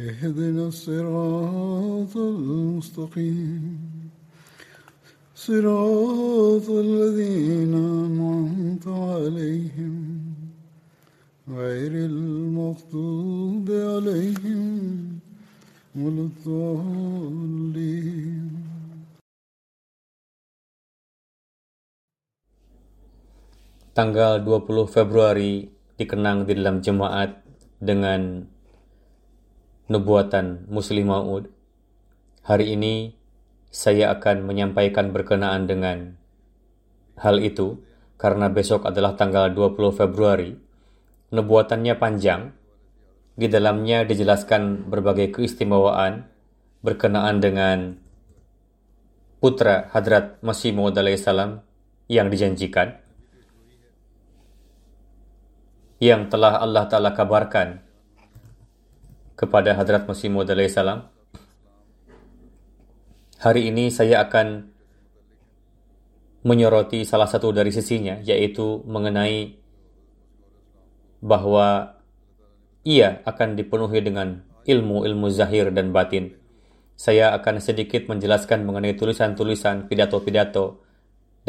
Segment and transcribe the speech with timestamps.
[0.00, 3.78] اهدنا الصراط المستقيم
[5.34, 9.94] صراط الذين أنعمت عليهم
[11.48, 14.64] غير المغضوب عليهم
[15.96, 17.46] ولا الضالين
[23.96, 27.40] Tanggal 20 Februari dikenang di dalam jemaat
[27.80, 28.44] dengan
[29.91, 31.51] nubuatan Muslim Maud.
[32.47, 33.11] Hari ini
[33.67, 36.15] saya akan menyampaikan berkenaan dengan
[37.19, 37.83] hal itu
[38.15, 40.55] karena besok adalah tanggal 20 Februari.
[41.35, 42.55] Nubuatannya panjang.
[43.35, 46.27] Di dalamnya dijelaskan berbagai keistimewaan
[46.83, 47.95] berkenaan dengan
[49.43, 51.63] putra Hadrat Masih Maud alaihissalam
[52.11, 52.99] yang dijanjikan
[56.01, 57.90] yang telah Allah Ta'ala kabarkan
[59.41, 61.09] kepada Hadrat Masih Maud salam.
[63.41, 64.69] Hari ini saya akan
[66.45, 69.57] menyoroti salah satu dari sisinya, yaitu mengenai
[71.25, 71.97] bahwa
[72.85, 76.37] ia akan dipenuhi dengan ilmu-ilmu zahir dan batin.
[76.93, 80.85] Saya akan sedikit menjelaskan mengenai tulisan-tulisan, pidato-pidato,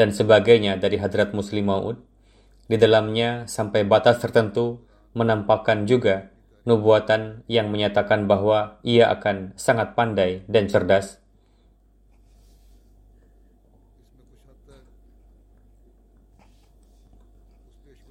[0.00, 2.00] dan sebagainya dari Hadrat Muslim Maud.
[2.64, 4.80] Di dalamnya sampai batas tertentu
[5.12, 6.31] menampakkan juga
[6.62, 11.18] nubuatan yang menyatakan bahwa ia akan sangat pandai dan cerdas.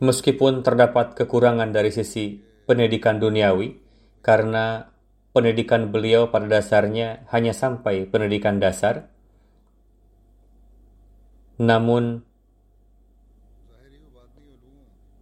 [0.01, 3.77] Meskipun terdapat kekurangan dari sisi pendidikan duniawi,
[4.25, 4.89] karena
[5.29, 9.13] pendidikan beliau pada dasarnya hanya sampai pendidikan dasar,
[11.61, 12.25] namun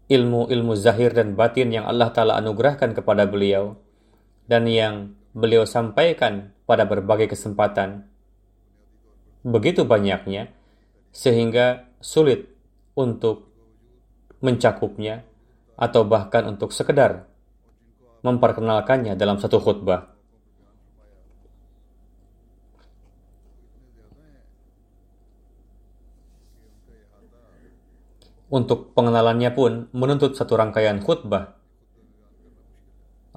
[0.09, 3.77] ilmu-ilmu zahir dan batin yang Allah Ta'ala anugerahkan kepada beliau
[4.49, 8.09] dan yang beliau sampaikan pada berbagai kesempatan
[9.45, 10.51] begitu banyaknya
[11.13, 12.49] sehingga sulit
[12.97, 13.47] untuk
[14.43, 15.23] mencakupnya
[15.79, 17.29] atau bahkan untuk sekedar
[18.19, 20.18] memperkenalkannya dalam satu khutbah.
[28.49, 31.53] Untuk pengenalannya pun menuntut satu rangkaian khutbah.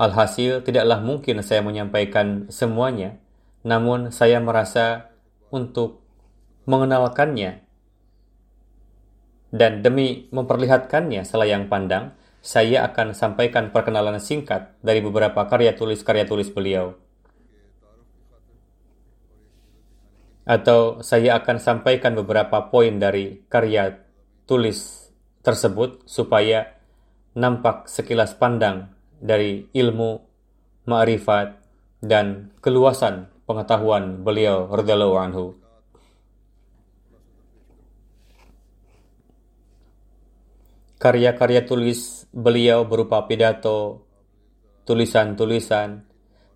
[0.00, 3.20] Alhasil, tidaklah mungkin saya menyampaikan semuanya,
[3.60, 5.12] namun saya merasa
[5.52, 6.00] untuk
[6.64, 7.62] mengenalkannya
[9.52, 16.48] dan demi memperlihatkannya selayang pandang, saya akan sampaikan perkenalan singkat dari beberapa karya tulis-karya tulis
[16.48, 16.96] beliau.
[20.48, 23.94] Atau saya akan sampaikan beberapa poin dari karya
[24.48, 25.01] tulis
[25.42, 26.78] tersebut supaya
[27.34, 30.18] nampak sekilas pandang dari ilmu,
[30.86, 31.58] ma'rifat,
[32.02, 35.46] dan keluasan pengetahuan beliau radhiyallahu anhu.
[41.02, 44.06] Karya-karya tulis beliau berupa pidato,
[44.86, 46.06] tulisan-tulisan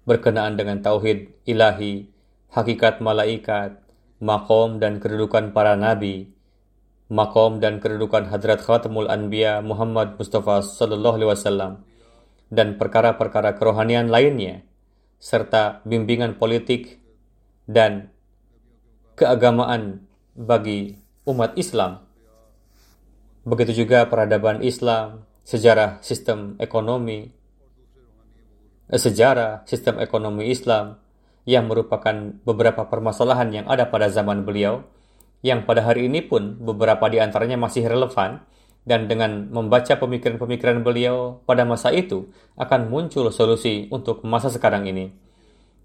[0.06, 2.06] berkenaan dengan tauhid ilahi,
[2.54, 3.82] hakikat malaikat,
[4.22, 6.30] makom dan kedudukan para nabi,
[7.06, 11.72] makom dan kedudukan Hadrat Khatamul Anbiya Muhammad Mustafa Sallallahu Alaihi Wasallam,
[12.50, 14.66] dan perkara-perkara kerohanian lainnya,
[15.18, 16.98] serta bimbingan politik
[17.66, 18.10] dan
[19.18, 20.06] keagamaan
[20.36, 22.04] bagi umat Islam.
[23.46, 27.30] Begitu juga peradaban Islam, sejarah sistem ekonomi,
[28.90, 30.98] sejarah sistem ekonomi Islam
[31.46, 34.82] yang merupakan beberapa permasalahan yang ada pada zaman beliau,
[35.42, 38.44] yang pada hari ini pun beberapa di antaranya masih relevan,
[38.86, 45.10] dan dengan membaca pemikiran-pemikiran beliau pada masa itu akan muncul solusi untuk masa sekarang ini.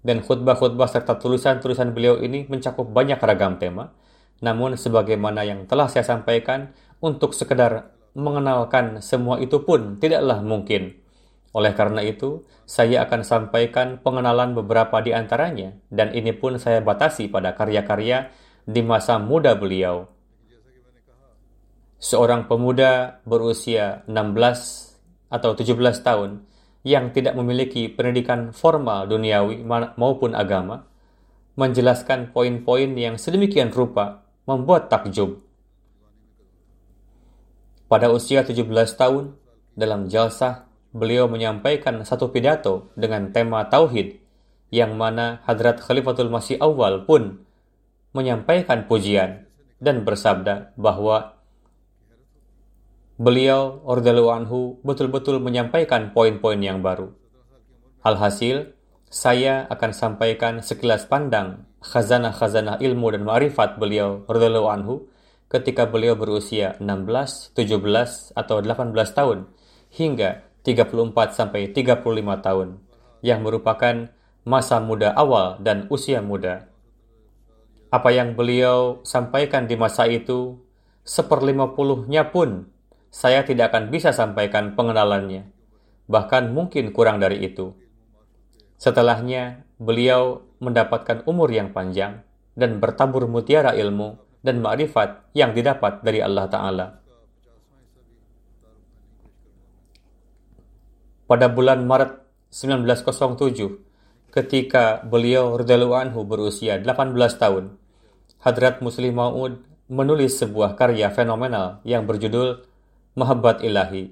[0.02, 3.94] dan khutbah-khutbah serta tulisan-tulisan beliau ini mencakup banyak ragam tema.
[4.42, 10.98] Namun sebagaimana yang telah saya sampaikan, untuk sekedar mengenalkan semua itu pun tidaklah mungkin.
[11.54, 17.30] Oleh karena itu, saya akan sampaikan pengenalan beberapa di antaranya, dan ini pun saya batasi
[17.30, 20.06] pada karya-karya di masa muda beliau.
[22.02, 26.42] Seorang pemuda berusia 16 atau 17 tahun
[26.82, 29.62] yang tidak memiliki pendidikan formal duniawi
[29.94, 30.90] maupun agama,
[31.54, 35.38] menjelaskan poin-poin yang sedemikian rupa membuat takjub.
[37.86, 38.66] Pada usia 17
[38.98, 39.38] tahun,
[39.78, 44.18] dalam jalsah, beliau menyampaikan satu pidato dengan tema Tauhid,
[44.72, 47.44] yang mana Hadrat Khalifatul Masih Awal pun
[48.12, 49.48] menyampaikan pujian
[49.82, 51.40] dan bersabda bahwa
[53.16, 57.12] beliau Ordelu Anhu betul-betul menyampaikan poin-poin yang baru.
[58.04, 58.72] Alhasil,
[59.12, 65.12] saya akan sampaikan sekilas pandang khazanah-khazanah ilmu dan ma'rifat beliau Ordelu Anhu
[65.52, 69.52] ketika beliau berusia 16, 17, atau 18 tahun
[69.92, 72.00] hingga 34 sampai 35
[72.40, 72.80] tahun
[73.20, 74.08] yang merupakan
[74.48, 76.71] masa muda awal dan usia muda.
[77.92, 80.56] Apa yang beliau sampaikan di masa itu,
[81.04, 82.72] seperlima puluhnya pun
[83.12, 85.44] saya tidak akan bisa sampaikan pengenalannya,
[86.08, 87.76] bahkan mungkin kurang dari itu.
[88.80, 92.24] Setelahnya, beliau mendapatkan umur yang panjang
[92.56, 96.86] dan bertabur mutiara ilmu dan ma'rifat yang didapat dari Allah Ta'ala.
[101.28, 107.81] Pada bulan Maret 1907, ketika beliau Ridhalu Anhu berusia 18 tahun,
[108.42, 112.66] Hadrat Muslim Maud menulis sebuah karya fenomenal yang berjudul
[113.14, 114.10] Mahabbat Ilahi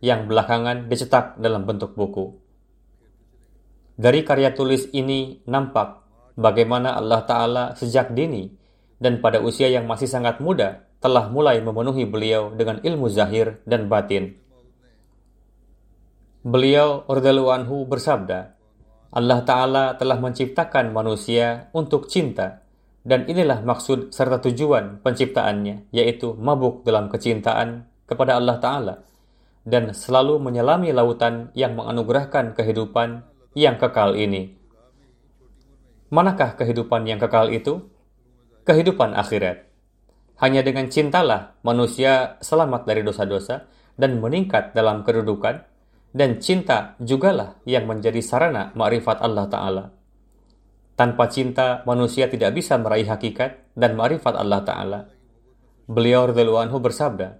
[0.00, 2.40] yang belakangan dicetak dalam bentuk buku.
[4.00, 6.00] Dari karya tulis ini nampak
[6.40, 8.48] bagaimana Allah Ta'ala sejak dini
[8.96, 13.92] dan pada usia yang masih sangat muda telah mulai memenuhi beliau dengan ilmu zahir dan
[13.92, 14.40] batin.
[16.48, 18.56] Beliau Ordalu Anhu bersabda,
[19.12, 22.64] Allah Ta'ala telah menciptakan manusia untuk cinta
[23.06, 28.94] dan inilah maksud serta tujuan penciptaannya, yaitu mabuk dalam kecintaan kepada Allah Ta'ala
[29.66, 33.22] dan selalu menyelami lautan yang menganugerahkan kehidupan
[33.54, 34.54] yang kekal ini.
[36.10, 37.82] Manakah kehidupan yang kekal itu?
[38.62, 39.66] Kehidupan akhirat.
[40.38, 43.66] Hanya dengan cintalah manusia selamat dari dosa-dosa
[43.98, 45.66] dan meningkat dalam kedudukan,
[46.16, 49.84] dan cinta jugalah yang menjadi sarana makrifat Allah Ta'ala.
[50.96, 55.00] Tanpa cinta, manusia tidak bisa meraih hakikat dan makrifat Allah Ta'ala.
[55.84, 57.36] Beliau Ridwan bersabda,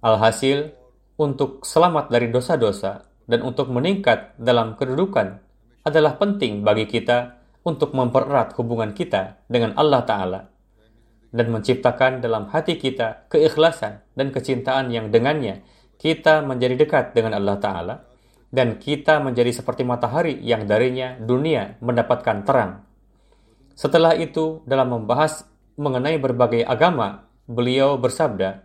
[0.00, 0.72] Alhasil,
[1.20, 5.38] untuk selamat dari dosa-dosa dan untuk meningkat dalam kedudukan
[5.84, 7.38] adalah penting bagi kita
[7.68, 10.40] untuk mempererat hubungan kita dengan Allah Ta'ala
[11.34, 15.66] dan menciptakan dalam hati kita keikhlasan dan kecintaan yang dengannya
[15.98, 17.94] kita menjadi dekat dengan Allah Ta'ala
[18.54, 22.86] dan kita menjadi seperti matahari yang darinya dunia mendapatkan terang.
[23.74, 25.42] Setelah itu, dalam membahas
[25.74, 28.62] mengenai berbagai agama, beliau bersabda,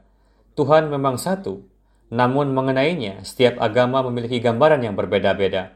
[0.53, 1.65] Tuhan memang satu,
[2.13, 5.73] namun mengenainya setiap agama memiliki gambaran yang berbeda-beda.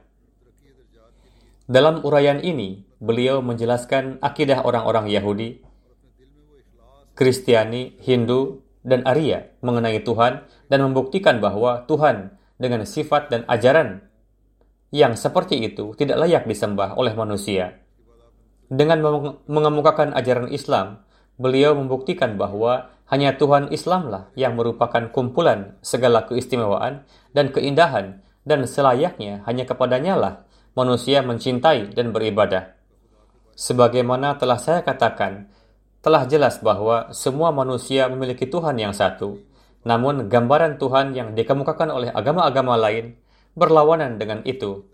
[1.66, 5.58] Dalam uraian ini, beliau menjelaskan akidah orang-orang Yahudi,
[7.18, 14.06] Kristiani, Hindu, dan Arya mengenai Tuhan dan membuktikan bahwa Tuhan dengan sifat dan ajaran
[14.94, 17.82] yang seperti itu tidak layak disembah oleh manusia.
[18.70, 19.02] Dengan
[19.50, 21.02] mengemukakan ajaran Islam,
[21.38, 27.06] beliau membuktikan bahwa hanya Tuhan Islamlah yang merupakan kumpulan segala keistimewaan
[27.36, 30.34] dan keindahan dan selayaknya hanya kepadanya lah
[30.74, 32.74] manusia mencintai dan beribadah.
[33.54, 35.54] Sebagaimana telah saya katakan,
[36.02, 39.38] telah jelas bahwa semua manusia memiliki Tuhan yang satu,
[39.84, 43.20] namun gambaran Tuhan yang dikemukakan oleh agama-agama lain
[43.54, 44.88] berlawanan dengan itu.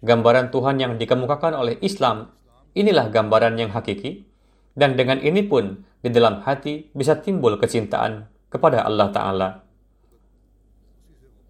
[0.00, 2.32] Gambaran Tuhan yang dikemukakan oleh Islam
[2.72, 4.24] inilah gambaran yang hakiki,
[4.72, 9.48] dan dengan ini pun di dalam hati bisa timbul kecintaan kepada Allah Ta'ala.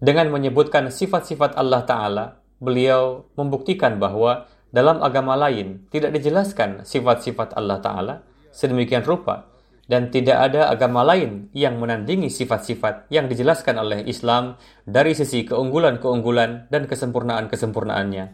[0.01, 2.25] Dengan menyebutkan sifat-sifat Allah Ta'ala,
[2.59, 8.15] beliau membuktikan bahwa dalam agama lain tidak dijelaskan sifat-sifat Allah Ta'ala
[8.51, 9.50] sedemikian rupa
[9.91, 14.55] dan tidak ada agama lain yang menandingi sifat-sifat yang dijelaskan oleh Islam
[14.87, 18.25] dari sisi keunggulan-keunggulan dan kesempurnaan-kesempurnaannya.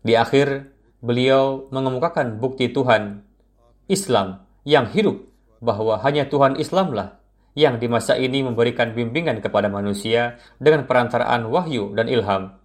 [0.00, 0.72] Di akhir,
[1.04, 3.20] beliau mengemukakan bukti Tuhan,
[3.84, 5.28] Islam, yang hidup
[5.60, 7.20] bahwa hanya Tuhan Islamlah
[7.52, 12.56] yang di masa ini memberikan bimbingan kepada manusia dengan perantaraan wahyu dan ilham.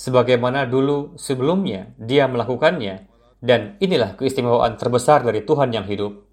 [0.00, 3.04] sebagaimana dulu sebelumnya dia melakukannya,
[3.44, 6.29] dan inilah keistimewaan terbesar dari Tuhan yang hidup.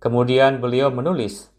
[0.00, 1.50] Kemudian beliau menulis,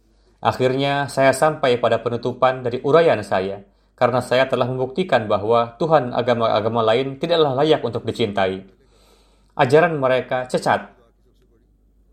[0.41, 3.61] Akhirnya saya sampai pada penutupan dari uraian saya,
[3.93, 8.65] karena saya telah membuktikan bahwa Tuhan agama-agama lain tidaklah layak untuk dicintai.
[9.53, 10.97] Ajaran mereka cacat.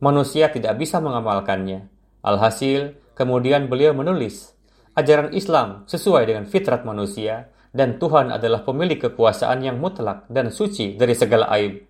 [0.04, 1.88] Manusia tidak bisa mengamalkannya.
[2.20, 4.52] Alhasil, kemudian beliau menulis,
[4.92, 11.00] ajaran Islam sesuai dengan fitrat manusia, dan Tuhan adalah pemilik kekuasaan yang mutlak dan suci
[11.00, 11.87] dari segala aib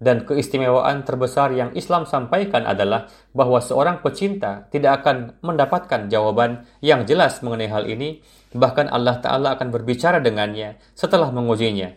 [0.00, 7.04] dan keistimewaan terbesar yang Islam sampaikan adalah bahwa seorang pecinta tidak akan mendapatkan jawaban yang
[7.04, 8.24] jelas mengenai hal ini,
[8.56, 11.92] bahkan Allah Ta'ala akan berbicara dengannya setelah mengujinya.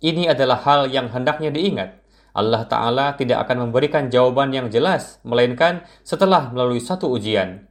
[0.00, 2.00] Ini adalah hal yang hendaknya diingat.
[2.32, 7.68] Allah Ta'ala tidak akan memberikan jawaban yang jelas, melainkan setelah melalui satu ujian.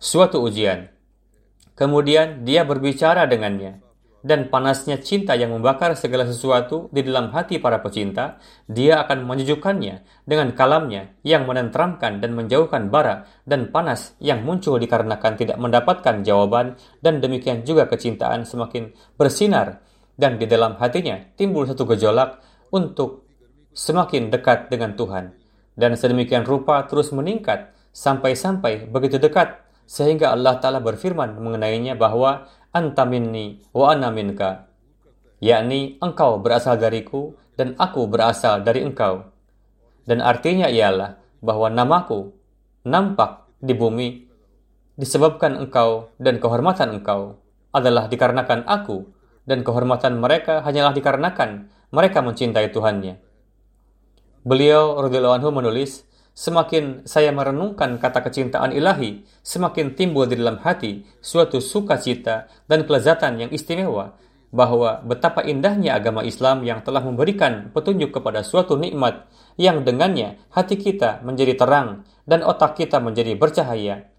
[0.00, 0.88] Suatu ujian.
[1.76, 3.89] Kemudian dia berbicara dengannya
[4.20, 8.36] dan panasnya cinta yang membakar segala sesuatu di dalam hati para pecinta,
[8.68, 15.40] dia akan menyejukkannya dengan kalamnya yang menenteramkan dan menjauhkan bara dan panas yang muncul dikarenakan
[15.40, 19.80] tidak mendapatkan jawaban dan demikian juga kecintaan semakin bersinar
[20.20, 23.24] dan di dalam hatinya timbul satu gejolak untuk
[23.72, 25.32] semakin dekat dengan Tuhan.
[25.72, 33.04] Dan sedemikian rupa terus meningkat sampai-sampai begitu dekat sehingga Allah Ta'ala berfirman mengenainya bahwa anta
[33.06, 34.70] minni wa ana minka
[35.42, 39.26] yakni engkau berasal dariku dan aku berasal dari engkau
[40.06, 42.34] dan artinya ialah bahwa namaku
[42.86, 44.08] nampak di bumi
[45.00, 47.40] disebabkan engkau dan kehormatan engkau
[47.72, 49.08] adalah dikarenakan aku
[49.48, 53.18] dan kehormatan mereka hanyalah dikarenakan mereka mencintai Tuhannya.
[54.46, 61.04] Beliau radhiyallahu anhu menulis, Semakin saya merenungkan kata kecintaan ilahi, semakin timbul di dalam hati
[61.20, 64.14] suatu sukacita dan kelezatan yang istimewa
[64.50, 70.74] bahwa betapa indahnya agama Islam yang telah memberikan petunjuk kepada suatu nikmat yang dengannya hati
[70.74, 74.10] kita menjadi terang dan otak kita menjadi bercahaya.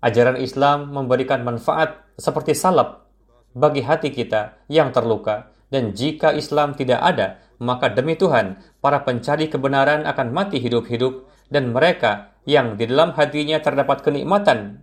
[0.00, 3.10] Ajaran Islam memberikan manfaat seperti salap
[3.52, 9.52] bagi hati kita yang terluka dan jika Islam tidak ada, maka demi Tuhan, para pencari
[9.52, 14.82] kebenaran akan mati hidup-hidup dan mereka yang di dalam hatinya terdapat kenikmatan.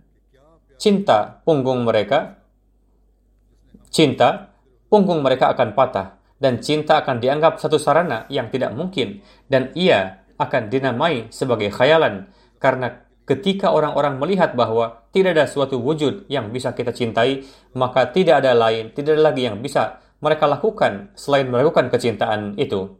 [0.78, 2.38] Cinta punggung mereka
[3.88, 4.52] cinta
[4.92, 10.22] punggung mereka akan patah dan cinta akan dianggap satu sarana yang tidak mungkin dan ia
[10.38, 12.30] akan dinamai sebagai khayalan
[12.62, 17.44] karena ketika orang-orang melihat bahwa tidak ada suatu wujud yang bisa kita cintai
[17.74, 22.98] maka tidak ada lain tidak ada lagi yang bisa mereka lakukan selain melakukan kecintaan itu.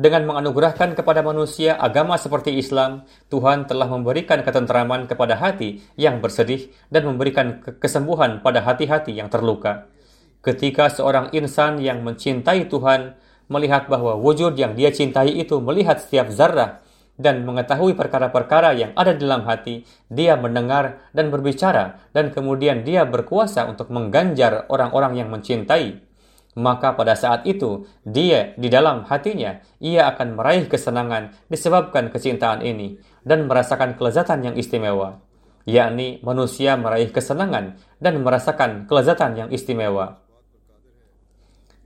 [0.00, 6.72] Dengan menganugerahkan kepada manusia agama seperti Islam, Tuhan telah memberikan ketentraman kepada hati yang bersedih
[6.88, 9.92] dan memberikan kesembuhan pada hati-hati yang terluka.
[10.40, 13.20] Ketika seorang insan yang mencintai Tuhan
[13.52, 16.80] melihat bahwa wujud yang dia cintai itu melihat setiap zarah
[17.20, 23.04] dan mengetahui perkara-perkara yang ada di dalam hati, dia mendengar dan berbicara, dan kemudian dia
[23.04, 26.09] berkuasa untuk mengganjar orang-orang yang mencintai
[26.58, 32.98] maka pada saat itu dia di dalam hatinya ia akan meraih kesenangan disebabkan kecintaan ini
[33.22, 35.22] dan merasakan kelezatan yang istimewa
[35.68, 40.18] yakni manusia meraih kesenangan dan merasakan kelezatan yang istimewa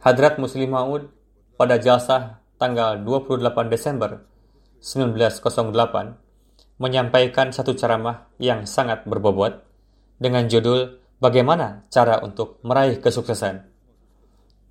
[0.00, 1.09] Hadrat Muslim Maud
[1.56, 4.25] pada jalsah tanggal 28 Desember
[4.80, 9.64] 1908 menyampaikan satu ceramah yang sangat berbobot
[10.21, 13.74] dengan judul Bagaimana cara untuk meraih kesuksesan.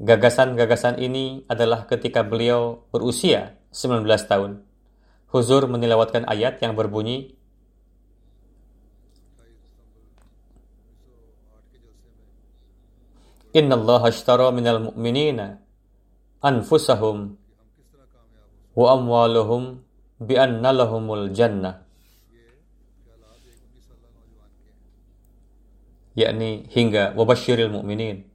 [0.01, 4.65] Gagasan-gagasan ini adalah ketika beliau berusia 19 tahun.
[5.29, 7.37] Huzur menilawatkan ayat yang berbunyi,
[13.53, 15.61] Inna Allah ashtara minal mu'minina
[16.41, 17.37] anfusahum
[18.73, 19.85] wa amwaluhum
[20.17, 21.83] bi anna lahumul jannah.
[26.13, 28.29] yakni hingga wabashiril mu'minin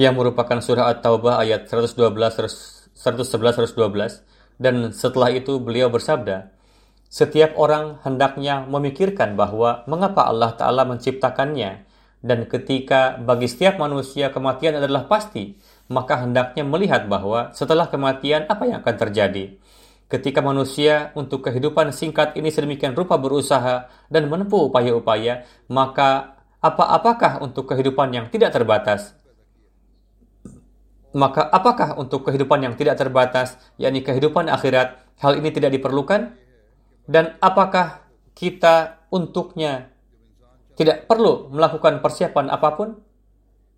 [0.00, 2.00] yang merupakan surah At-Taubah ayat 112
[2.96, 3.76] 111 112
[4.56, 6.56] dan setelah itu beliau bersabda
[7.10, 11.90] setiap orang hendaknya memikirkan bahwa mengapa Allah Ta'ala menciptakannya.
[12.22, 15.58] Dan ketika bagi setiap manusia kematian adalah pasti
[15.90, 19.58] maka hendaknya melihat bahwa setelah kematian apa yang akan terjadi.
[20.06, 27.72] Ketika manusia untuk kehidupan singkat ini sedemikian rupa berusaha dan menempuh upaya-upaya maka apa-apakah untuk
[27.74, 29.18] kehidupan yang tidak terbatas
[31.10, 36.38] maka apakah untuk kehidupan yang tidak terbatas, yakni kehidupan akhirat, hal ini tidak diperlukan?
[37.10, 38.06] Dan apakah
[38.38, 39.90] kita untuknya
[40.78, 42.88] tidak perlu melakukan persiapan apa pun?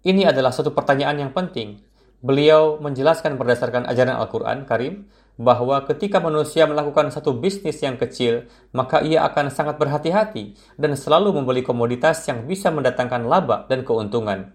[0.05, 1.81] Ini adalah satu pertanyaan yang penting.
[2.23, 5.09] Beliau menjelaskan berdasarkan ajaran Al-Quran Karim
[5.41, 8.47] bahwa ketika manusia melakukan satu bisnis yang kecil,
[8.77, 14.53] maka ia akan sangat berhati-hati dan selalu membeli komoditas yang bisa mendatangkan laba dan keuntungan.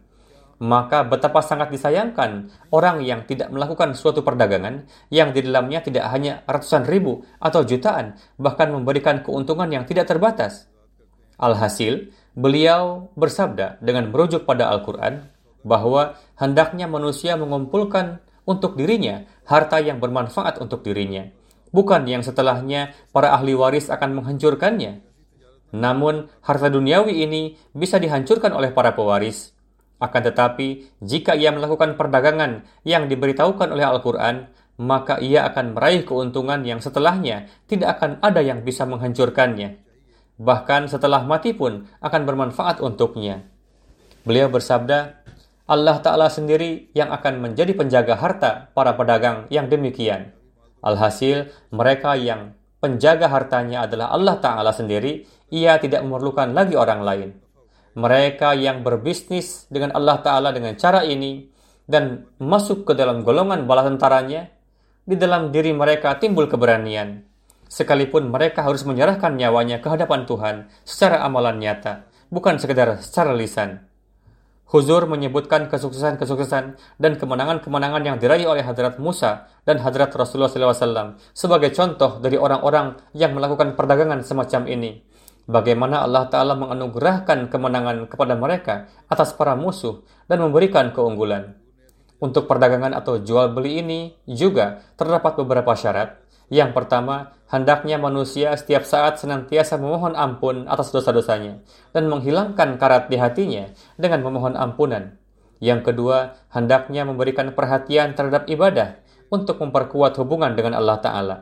[0.57, 6.41] Maka betapa sangat disayangkan orang yang tidak melakukan suatu perdagangan yang di dalamnya tidak hanya
[6.49, 10.65] ratusan ribu atau jutaan, bahkan memberikan keuntungan yang tidak terbatas.
[11.37, 15.29] Alhasil, beliau bersabda dengan merujuk pada Al-Quran
[15.61, 18.17] bahwa hendaknya manusia mengumpulkan
[18.49, 21.29] untuk dirinya harta yang bermanfaat untuk dirinya,
[21.69, 25.05] bukan yang setelahnya para ahli waris akan menghancurkannya.
[25.75, 29.56] Namun, harta duniawi ini bisa dihancurkan oleh para pewaris.
[29.97, 34.45] Akan tetapi, jika ia melakukan perdagangan yang diberitahukan oleh Al-Quran,
[34.77, 39.81] maka ia akan meraih keuntungan yang setelahnya tidak akan ada yang bisa menghancurkannya.
[40.37, 43.41] Bahkan setelah mati pun akan bermanfaat untuknya.
[44.21, 45.25] Beliau bersabda,
[45.67, 50.31] Allah Ta'ala sendiri yang akan menjadi penjaga harta para pedagang yang demikian.
[50.79, 57.29] Alhasil, mereka yang penjaga hartanya adalah Allah Ta'ala sendiri, ia tidak memerlukan lagi orang lain.
[57.97, 61.49] Mereka yang berbisnis dengan Allah Ta'ala dengan cara ini
[61.89, 64.53] dan masuk ke dalam golongan bala tentaranya,
[65.01, 67.25] di dalam diri mereka timbul keberanian.
[67.65, 73.87] Sekalipun mereka harus menyerahkan nyawanya ke hadapan Tuhan secara amalan nyata, bukan sekedar secara lisan.
[74.67, 81.71] Huzur menyebutkan kesuksesan-kesuksesan dan kemenangan-kemenangan yang diraih oleh Hadrat Musa dan Hadrat Rasulullah SAW sebagai
[81.71, 85.06] contoh dari orang-orang yang melakukan perdagangan semacam ini.
[85.47, 91.55] Bagaimana Allah Ta'ala menganugerahkan kemenangan kepada mereka atas para musuh dan memberikan keunggulan.
[92.19, 96.19] Untuk perdagangan atau jual beli ini juga terdapat beberapa syarat.
[96.51, 101.63] Yang pertama, hendaknya manusia setiap saat senantiasa memohon ampun atas dosa-dosanya
[101.95, 105.15] dan menghilangkan karat di hatinya dengan memohon ampunan.
[105.63, 108.99] Yang kedua, hendaknya memberikan perhatian terhadap ibadah
[109.31, 111.37] untuk memperkuat hubungan dengan Allah Ta'ala.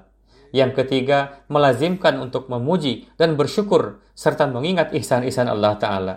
[0.55, 6.15] Yang ketiga, melazimkan untuk memuji dan bersyukur serta mengingat ihsan-ihsan Allah Ta'ala.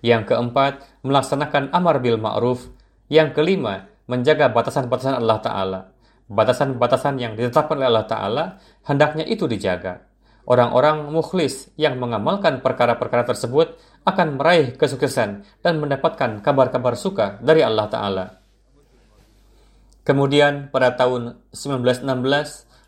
[0.00, 2.72] Yang keempat, melaksanakan amar bil ma'ruf.
[3.12, 5.80] Yang kelima, menjaga batasan-batasan Allah Ta'ala
[6.26, 8.44] batasan-batasan yang ditetapkan oleh Allah Ta'ala,
[8.86, 10.02] hendaknya itu dijaga.
[10.46, 17.86] Orang-orang mukhlis yang mengamalkan perkara-perkara tersebut akan meraih kesuksesan dan mendapatkan kabar-kabar suka dari Allah
[17.90, 18.26] Ta'ala.
[20.06, 22.06] Kemudian pada tahun 1916,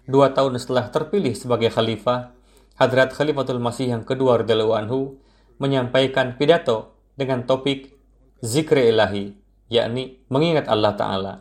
[0.09, 2.33] dua tahun setelah terpilih sebagai khalifah,
[2.81, 5.21] Hadrat Khalifatul Masih yang kedua radhiyallahu anhu
[5.61, 7.93] menyampaikan pidato dengan topik
[8.41, 9.37] zikri ilahi,
[9.69, 11.35] yakni mengingat Allah Ta'ala,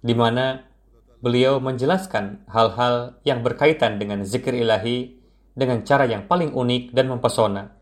[0.00, 0.64] di mana
[1.20, 5.20] beliau menjelaskan hal-hal yang berkaitan dengan zikir ilahi
[5.52, 7.74] dengan cara yang paling unik dan mempesona.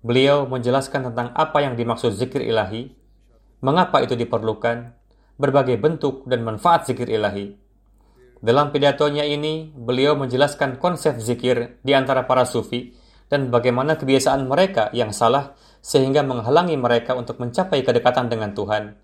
[0.00, 2.88] Beliau menjelaskan tentang apa yang dimaksud zikir ilahi,
[3.60, 4.96] mengapa itu diperlukan,
[5.36, 7.69] berbagai bentuk dan manfaat zikir ilahi.
[8.40, 12.96] Dalam pidatonya ini, beliau menjelaskan konsep zikir di antara para sufi
[13.28, 18.96] dan bagaimana kebiasaan mereka yang salah sehingga menghalangi mereka untuk mencapai kedekatan dengan Tuhan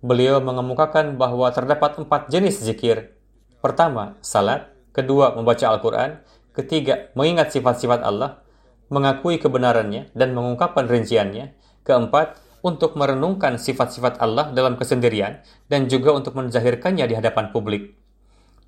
[0.00, 3.12] beliau mengemukakan bahwa terdapat empat jenis zikir.
[3.60, 4.72] Pertama, salat.
[4.90, 6.24] Kedua, membaca Al-Quran.
[6.56, 8.42] Ketiga, mengingat sifat-sifat Allah,
[8.90, 11.54] mengakui kebenarannya, dan mengungkapkan rinciannya.
[11.86, 17.99] Keempat, untuk merenungkan sifat-sifat Allah dalam kesendirian, dan juga untuk menzahirkannya di hadapan publik.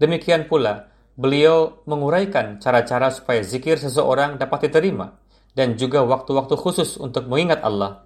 [0.02, 5.14] Demikian pula, beliau menguraikan cara-cara supaya zikir seseorang dapat diterima,
[5.54, 8.02] dan juga waktu-waktu khusus untuk mengingat Allah.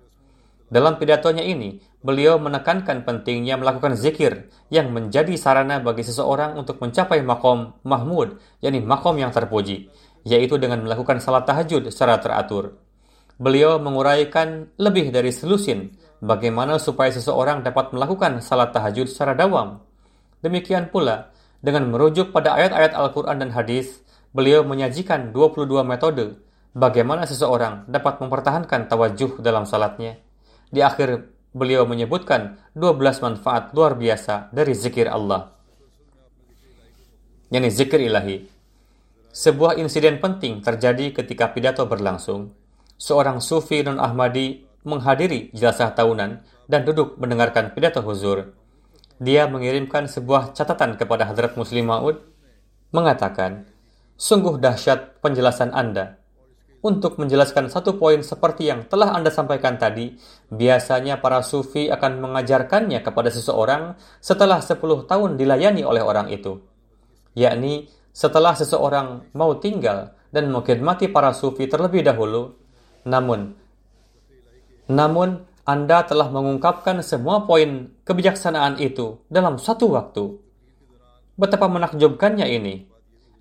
[0.69, 7.25] Dalam pidatonya ini, beliau menekankan pentingnya melakukan zikir yang menjadi sarana bagi seseorang untuk mencapai
[7.25, 9.89] makom mahmud, yakni makom yang terpuji,
[10.29, 12.77] yaitu dengan melakukan salat tahajud secara teratur.
[13.41, 19.81] Beliau menguraikan lebih dari selusin bagaimana supaya seseorang dapat melakukan salat tahajud secara dawam.
[20.45, 21.33] Demikian pula,
[21.66, 26.38] dengan merujuk pada ayat-ayat Al-Quran dan hadis, beliau menyajikan 22 metode
[26.79, 30.22] bagaimana seseorang dapat mempertahankan tawajuh dalam salatnya
[30.70, 35.55] di akhir beliau menyebutkan 12 manfaat luar biasa dari zikir Allah.
[37.48, 38.42] Yani zikir ilahi.
[39.31, 42.52] Sebuah insiden penting terjadi ketika pidato berlangsung.
[42.96, 46.31] Seorang sufi non-Ahmadi menghadiri jelasah tahunan
[46.66, 48.57] dan duduk mendengarkan pidato huzur.
[49.16, 52.20] Dia mengirimkan sebuah catatan kepada Hadrat Muslim Maud,
[52.92, 53.68] mengatakan,
[54.16, 56.16] Sungguh dahsyat penjelasan Anda
[56.87, 60.14] untuk menjelaskan satu poin seperti yang telah Anda sampaikan tadi,
[60.55, 64.79] biasanya para sufi akan mengajarkannya kepada seseorang setelah 10
[65.11, 66.62] tahun dilayani oleh orang itu.
[67.35, 72.55] Yakni, setelah seseorang mau tinggal dan mengkhidmati para sufi terlebih dahulu,
[73.02, 73.59] namun
[74.87, 80.38] namun Anda telah mengungkapkan semua poin kebijaksanaan itu dalam satu waktu.
[81.35, 82.87] Betapa menakjubkannya ini.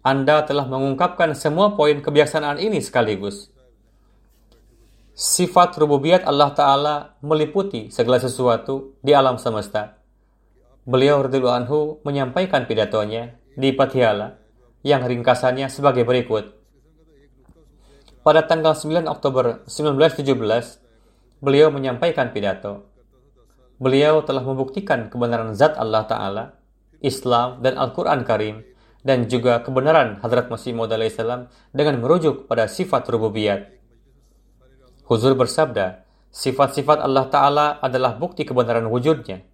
[0.01, 3.53] Anda telah mengungkapkan semua poin kebijaksanaan ini sekaligus.
[5.13, 10.01] Sifat rububiyat Allah Ta'ala meliputi segala sesuatu di alam semesta.
[10.81, 14.41] Beliau radhiyallahu anhu menyampaikan pidatonya di Patiala
[14.81, 16.57] yang ringkasannya sebagai berikut.
[18.25, 20.84] Pada tanggal 9 Oktober 1917,
[21.45, 22.89] beliau menyampaikan pidato.
[23.77, 26.43] Beliau telah membuktikan kebenaran zat Allah Ta'ala,
[27.05, 28.65] Islam dan Al-Quran Karim,
[29.05, 33.77] dan juga kebenaran Hadrat Masih Maud dengan merujuk pada sifat rububiyat.
[35.05, 36.01] Huzur bersabda,
[36.33, 39.45] sifat-sifat Allah Ta'ala adalah bukti kebenaran wujudnya.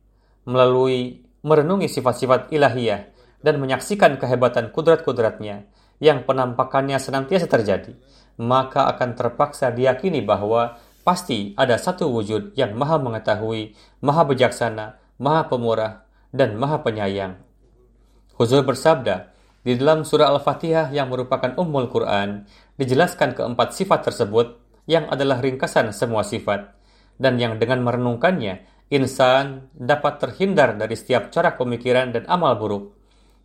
[0.47, 3.11] Melalui merenungi sifat-sifat ilahiyah
[3.43, 5.67] dan menyaksikan kehebatan kudrat-kudratnya
[5.99, 7.93] yang penampakannya senantiasa terjadi,
[8.39, 15.49] maka akan terpaksa diyakini bahwa pasti ada satu wujud yang maha mengetahui, maha bijaksana, maha
[15.49, 17.37] pemurah, dan maha penyayang.
[18.37, 22.49] Huzur bersabda, di dalam surah Al-Fatihah yang merupakan Ummul Quran,
[22.81, 24.57] dijelaskan keempat sifat tersebut
[24.89, 26.73] yang adalah ringkasan semua sifat,
[27.21, 32.97] dan yang dengan merenungkannya, insan dapat terhindar dari setiap cara pemikiran dan amal buruk.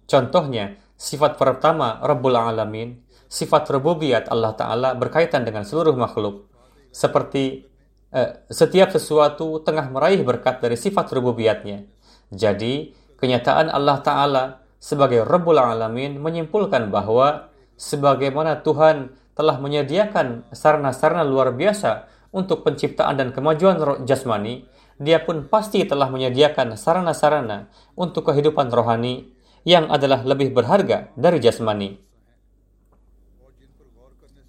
[0.09, 2.97] Contohnya, sifat pertama Rabbul Alamin,
[3.29, 6.49] sifat rububiyat Allah Ta'ala berkaitan dengan seluruh makhluk.
[6.93, 7.67] Seperti
[8.13, 11.87] eh, setiap sesuatu tengah meraih berkat dari sifat rububiyatnya.
[12.33, 14.45] Jadi, kenyataan Allah Ta'ala
[14.77, 23.29] sebagai Rabbul Alamin menyimpulkan bahwa sebagaimana Tuhan telah menyediakan sarana-sarana luar biasa untuk penciptaan dan
[23.33, 24.65] kemajuan jasmani,
[24.97, 29.29] dia pun pasti telah menyediakan sarana-sarana untuk kehidupan rohani
[29.67, 32.01] yang adalah lebih berharga dari jasmani.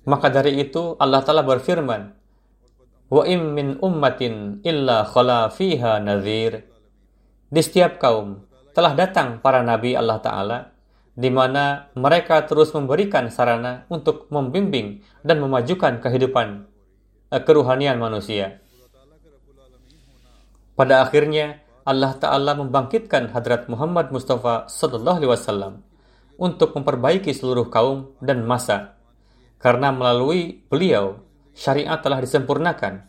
[0.07, 2.15] Maka dari itu Allah Ta'ala berfirman,
[3.07, 6.67] Wa im min ummatin illa khala fiha nadhir.
[7.47, 8.43] Di setiap kaum
[8.75, 10.59] telah datang para nabi Allah Ta'ala
[11.17, 16.69] di mana mereka terus memberikan sarana untuk membimbing dan memajukan kehidupan
[17.33, 18.61] eh, keruhanian manusia.
[20.77, 25.73] Pada akhirnya, Allah Ta'ala membangkitkan Hadrat Muhammad Mustafa Sallallahu Alaihi Wasallam
[26.37, 28.93] untuk memperbaiki seluruh kaum dan masa.
[29.57, 31.17] Karena melalui beliau,
[31.57, 33.01] syariat telah disempurnakan.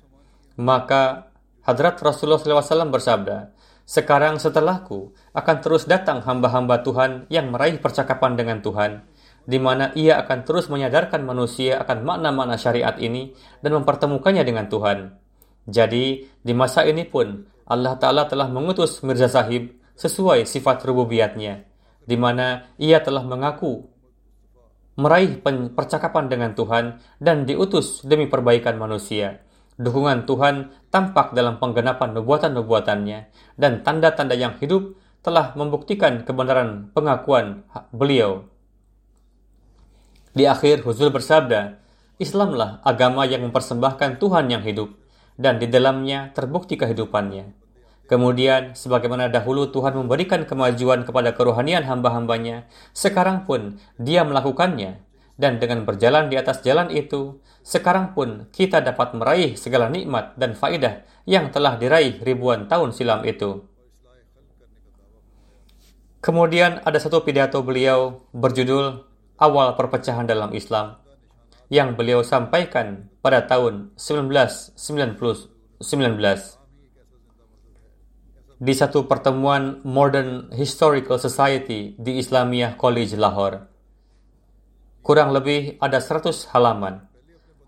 [0.57, 1.29] Maka
[1.69, 3.53] Hadrat Rasulullah SAW bersabda,
[3.85, 9.05] sekarang setelahku akan terus datang hamba-hamba Tuhan yang meraih percakapan dengan Tuhan,
[9.45, 15.13] di mana ia akan terus menyadarkan manusia akan makna-makna syariat ini dan mempertemukannya dengan Tuhan.
[15.69, 21.69] Jadi, di masa ini pun Allah Ta'ala telah mengutus Mirza Sahib sesuai sifat rububiyatnya,
[22.09, 23.85] di mana ia telah mengaku
[24.99, 25.39] meraih
[25.73, 29.39] percakapan dengan Tuhan dan diutus demi perbaikan manusia.
[29.79, 33.19] Dukungan Tuhan tampak dalam penggenapan nubuatan-nubuatannya
[33.55, 37.63] dan tanda-tanda yang hidup telah membuktikan kebenaran pengakuan
[37.95, 38.51] beliau.
[40.35, 41.79] Di akhir Huzul bersabda,
[42.19, 44.99] Islamlah agama yang mempersembahkan Tuhan yang hidup
[45.39, 47.58] dan di dalamnya terbukti kehidupannya.
[48.09, 52.65] Kemudian, sebagaimana dahulu Tuhan memberikan kemajuan kepada kerohanian hamba-hambanya,
[52.97, 55.05] sekarang pun dia melakukannya
[55.39, 60.59] dan dengan berjalan di atas jalan itu, sekarang pun kita dapat meraih segala nikmat dan
[60.59, 63.63] faidah yang telah diraih ribuan tahun silam itu.
[66.19, 69.07] Kemudian ada satu pidato beliau berjudul
[69.39, 70.99] Awal Perpecahan dalam Islam
[71.71, 74.75] yang beliau sampaikan pada tahun 1919
[78.59, 83.71] di satu pertemuan Modern Historical Society di Islamiyah College Lahore.
[84.99, 87.07] Kurang lebih ada 100 halaman.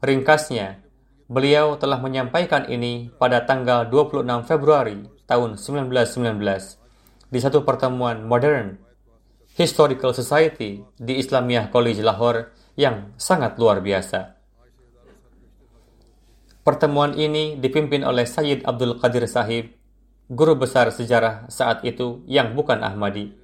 [0.03, 0.83] Ringkasnya,
[1.31, 6.43] beliau telah menyampaikan ini pada tanggal 26 Februari tahun 1919
[7.31, 8.75] di satu pertemuan modern
[9.55, 14.35] Historical Society di Islamiyah College Lahore yang sangat luar biasa.
[16.67, 19.80] Pertemuan ini dipimpin oleh Sayyid Abdul Qadir Sahib,
[20.31, 23.35] guru besar sejarah saat itu yang bukan Ahmadi.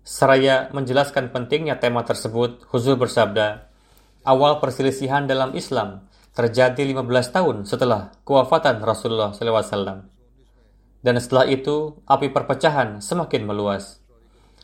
[0.00, 3.68] Seraya menjelaskan pentingnya tema tersebut, Huzur bersabda,
[4.24, 10.08] awal perselisihan dalam Islam terjadi 15 tahun setelah kewafatan Rasulullah SAW.
[11.04, 14.00] Dan setelah itu, api perpecahan semakin meluas.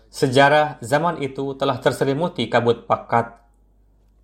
[0.08, 3.40] Sejarah zaman itu telah terselimuti kabut pakat.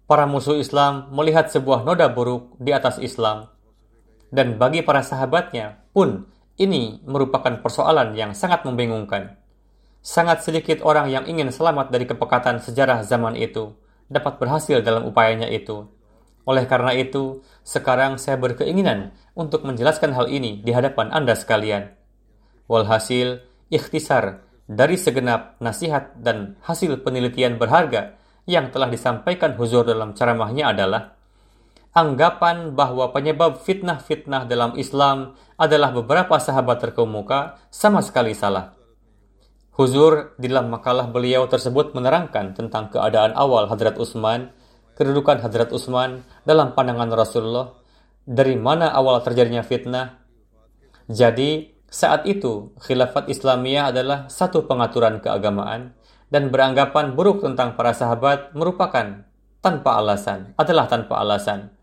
[0.09, 3.53] Para musuh Islam melihat sebuah noda buruk di atas Islam.
[4.29, 9.39] Dan bagi para sahabatnya pun, ini merupakan persoalan yang sangat membingungkan.
[10.03, 13.75] Sangat sedikit orang yang ingin selamat dari kepekatan sejarah zaman itu
[14.11, 15.87] dapat berhasil dalam upayanya itu.
[16.49, 21.93] Oleh karena itu, sekarang saya berkeinginan untuk menjelaskan hal ini di hadapan Anda sekalian.
[22.67, 28.17] Walhasil, ikhtisar dari segenap nasihat dan hasil penelitian berharga
[28.49, 31.18] yang telah disampaikan Huzur dalam ceramahnya adalah
[31.93, 38.77] anggapan bahwa penyebab fitnah-fitnah dalam Islam adalah beberapa sahabat terkemuka sama sekali salah.
[39.79, 44.51] Huzur di dalam makalah beliau tersebut menerangkan tentang keadaan awal Hadrat Utsman
[44.99, 47.79] kedudukan Hadrat Utsman dalam pandangan Rasulullah,
[48.27, 50.19] dari mana awal terjadinya fitnah.
[51.07, 55.95] Jadi, saat itu khilafat Islamiyah adalah satu pengaturan keagamaan
[56.29, 59.23] dan beranggapan buruk tentang para sahabat merupakan
[59.63, 61.78] tanpa alasan, adalah tanpa alasan.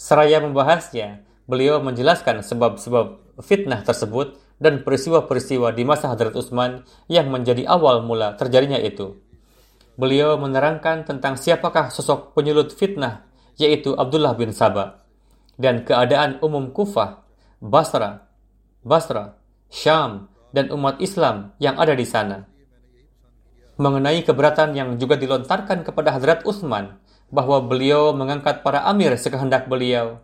[0.00, 7.68] Seraya membahasnya, beliau menjelaskan sebab-sebab fitnah tersebut dan peristiwa-peristiwa di masa Hadrat Utsman yang menjadi
[7.68, 9.20] awal mula terjadinya itu.
[10.00, 13.28] Beliau menerangkan tentang siapakah sosok penyulut fitnah,
[13.60, 15.04] yaitu Abdullah bin Sabah,
[15.60, 17.20] dan keadaan umum Kufah,
[17.60, 18.24] Basra,
[18.80, 19.36] Basra,
[19.68, 22.48] Syam, dan umat Islam yang ada di sana.
[23.76, 26.96] Mengenai keberatan yang juga dilontarkan kepada Hadrat Utsman
[27.30, 30.18] bahwa beliau mengangkat para amir sekehendak beliau,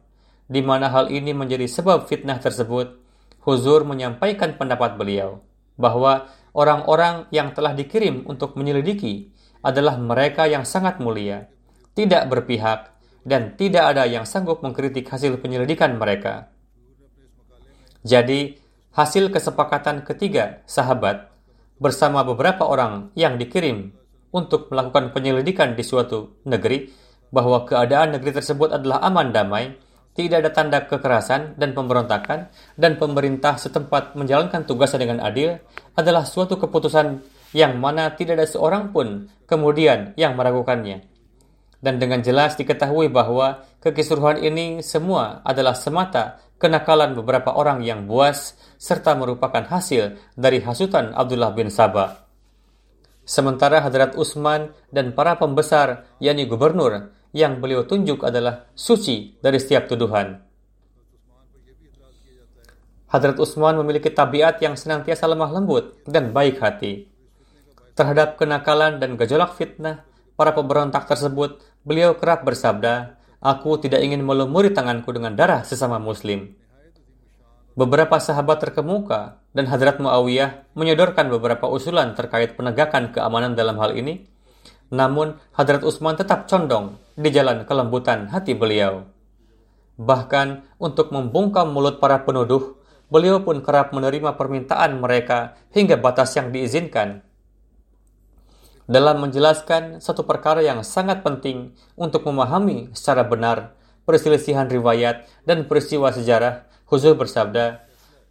[0.51, 3.03] di mana hal ini menjadi sebab fitnah tersebut,
[3.47, 5.39] Huzur menyampaikan pendapat beliau
[5.79, 9.31] bahwa orang-orang yang telah dikirim untuk menyelidiki
[9.63, 11.47] adalah mereka yang sangat mulia,
[11.95, 12.91] tidak berpihak,
[13.23, 16.51] dan tidak ada yang sanggup mengkritik hasil penyelidikan mereka.
[18.07, 18.59] Jadi,
[18.95, 21.31] hasil kesepakatan ketiga sahabat
[21.83, 23.95] bersama beberapa orang yang dikirim
[24.37, 26.93] untuk melakukan penyelidikan di suatu negeri
[27.33, 29.73] bahwa keadaan negeri tersebut adalah aman damai,
[30.13, 35.57] tidak ada tanda kekerasan dan pemberontakan, dan pemerintah setempat menjalankan tugasnya dengan adil
[35.97, 37.25] adalah suatu keputusan
[37.57, 41.09] yang mana tidak ada seorang pun kemudian yang meragukannya.
[41.81, 48.57] Dan dengan jelas diketahui bahwa kekisruhan ini semua adalah semata kenakalan beberapa orang yang buas
[48.81, 52.26] serta merupakan hasil dari hasutan Abdullah bin Sabah.
[53.27, 59.91] Sementara Hadrat Utsman dan para pembesar, yakni gubernur, yang beliau tunjuk adalah suci dari setiap
[59.91, 60.47] tuduhan.
[63.11, 67.11] Hadrat Utsman memiliki tabiat yang senantiasa lemah lembut dan baik hati.
[67.99, 70.07] Terhadap kenakalan dan gejolak fitnah
[70.39, 76.55] para pemberontak tersebut, beliau kerap bersabda, Aku tidak ingin melumuri tanganku dengan darah sesama muslim.
[77.77, 84.25] Beberapa sahabat terkemuka dan Hadrat Muawiyah menyodorkan beberapa usulan terkait penegakan keamanan dalam hal ini.
[84.89, 89.05] Namun, Hadrat Utsman tetap condong di jalan kelembutan hati beliau.
[90.01, 92.81] Bahkan untuk membungkam mulut para penuduh,
[93.13, 97.27] beliau pun kerap menerima permintaan mereka hingga batas yang diizinkan
[98.87, 103.75] dalam menjelaskan satu perkara yang sangat penting untuk memahami secara benar
[104.07, 107.83] perselisihan riwayat dan peristiwa sejarah, Huzur bersabda,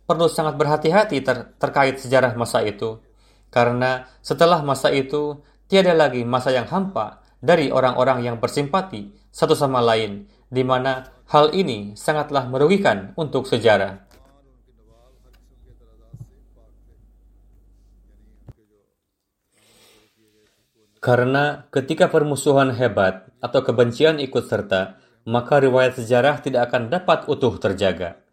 [0.07, 3.03] perlu sangat berhati-hati ter terkait sejarah masa itu,
[3.51, 9.83] karena setelah masa itu tiada lagi masa yang hampa dari orang-orang yang bersimpati satu sama
[9.83, 14.07] lain, di mana hal ini sangatlah merugikan untuk sejarah.
[21.03, 24.97] Karena ketika permusuhan hebat atau kebencian ikut serta,
[25.29, 28.24] maka riwayat sejarah tidak akan dapat utuh terjaga.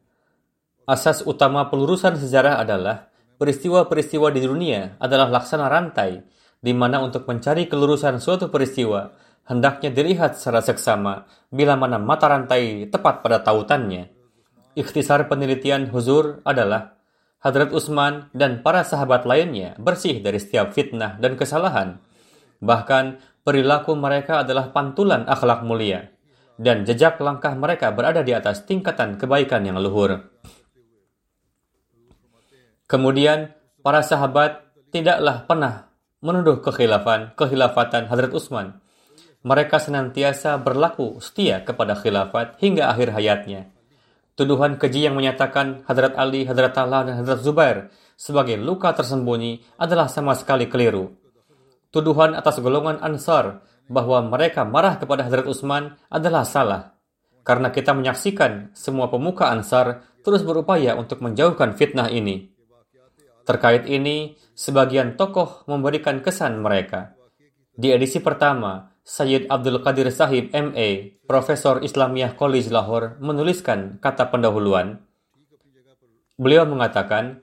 [0.88, 6.22] Asas utama pelurusan sejarah adalah peristiwa-peristiwa di dunia adalah laksana rantai,
[6.58, 9.14] di mana untuk mencari kelurusan suatu peristiwa,
[9.46, 14.10] hendaknya dilihat secara seksama bila mana mata rantai tepat pada tautannya.
[14.78, 16.98] Ikhtisar penelitian huzur adalah
[17.42, 21.98] Hadrat Utsman dan para sahabat lainnya bersih dari setiap fitnah dan kesalahan,
[22.62, 23.04] Bahkan
[23.42, 26.14] perilaku mereka adalah pantulan akhlak mulia,
[26.62, 30.30] dan jejak langkah mereka berada di atas tingkatan kebaikan yang luhur.
[32.92, 35.88] Kemudian, para sahabat tidaklah pernah
[36.20, 38.84] menuduh kekhilafan, kekhilafatan Hadrat Utsman.
[39.40, 43.72] Mereka senantiasa berlaku setia kepada khilafat hingga akhir hayatnya.
[44.36, 47.88] Tuduhan keji yang menyatakan Hadrat Ali, Hadrat Allah, dan Hadrat Zubair
[48.20, 51.22] sebagai luka tersembunyi adalah sama sekali keliru
[51.92, 56.96] tuduhan atas golongan Ansar bahwa mereka marah kepada Hadrat Utsman adalah salah.
[57.44, 62.51] Karena kita menyaksikan semua pemuka Ansar terus berupaya untuk menjauhkan fitnah ini.
[63.42, 67.18] Terkait ini, sebagian tokoh memberikan kesan mereka.
[67.74, 75.02] Di edisi pertama, Sayyid Abdul Qadir Sahib MA, Profesor Islamiyah College Lahore, menuliskan kata pendahuluan.
[76.38, 77.42] Beliau mengatakan,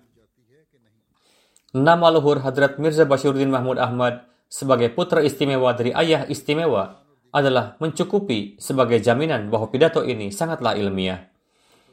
[1.69, 8.57] Nama luhur Hadrat Mirza Bashiruddin Mahmud Ahmad sebagai putra istimewa dari ayah istimewa adalah mencukupi
[8.57, 11.29] sebagai jaminan bahwa pidato ini sangatlah ilmiah.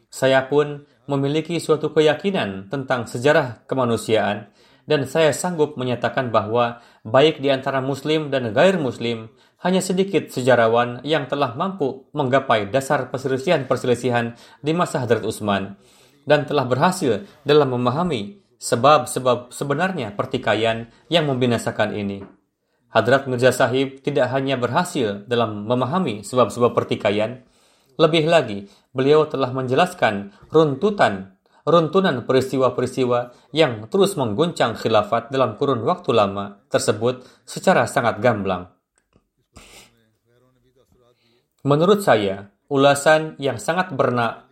[0.09, 4.51] Saya pun memiliki suatu keyakinan tentang sejarah kemanusiaan
[4.87, 9.31] dan saya sanggup menyatakan bahwa baik di antara muslim dan gair muslim
[9.67, 15.75] hanya sedikit sejarawan yang telah mampu menggapai dasar perselisihan-perselisihan di masa Hadrat Utsman
[16.27, 22.23] dan telah berhasil dalam memahami sebab-sebab sebenarnya pertikaian yang membinasakan ini.
[22.91, 27.45] Hadrat Mirza Sahib tidak hanya berhasil dalam memahami sebab-sebab pertikaian,
[27.97, 36.15] lebih lagi beliau telah menjelaskan runtutan runtunan peristiwa-peristiwa yang terus mengguncang khilafat dalam kurun waktu
[36.15, 38.71] lama tersebut secara sangat gamblang.
[41.67, 44.47] Menurut saya, ulasan yang sangat berna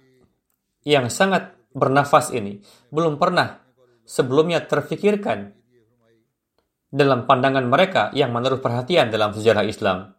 [0.82, 2.58] yang sangat bernafas ini
[2.90, 3.62] belum pernah
[4.02, 5.54] sebelumnya terfikirkan
[6.90, 10.18] dalam pandangan mereka yang menaruh perhatian dalam sejarah Islam.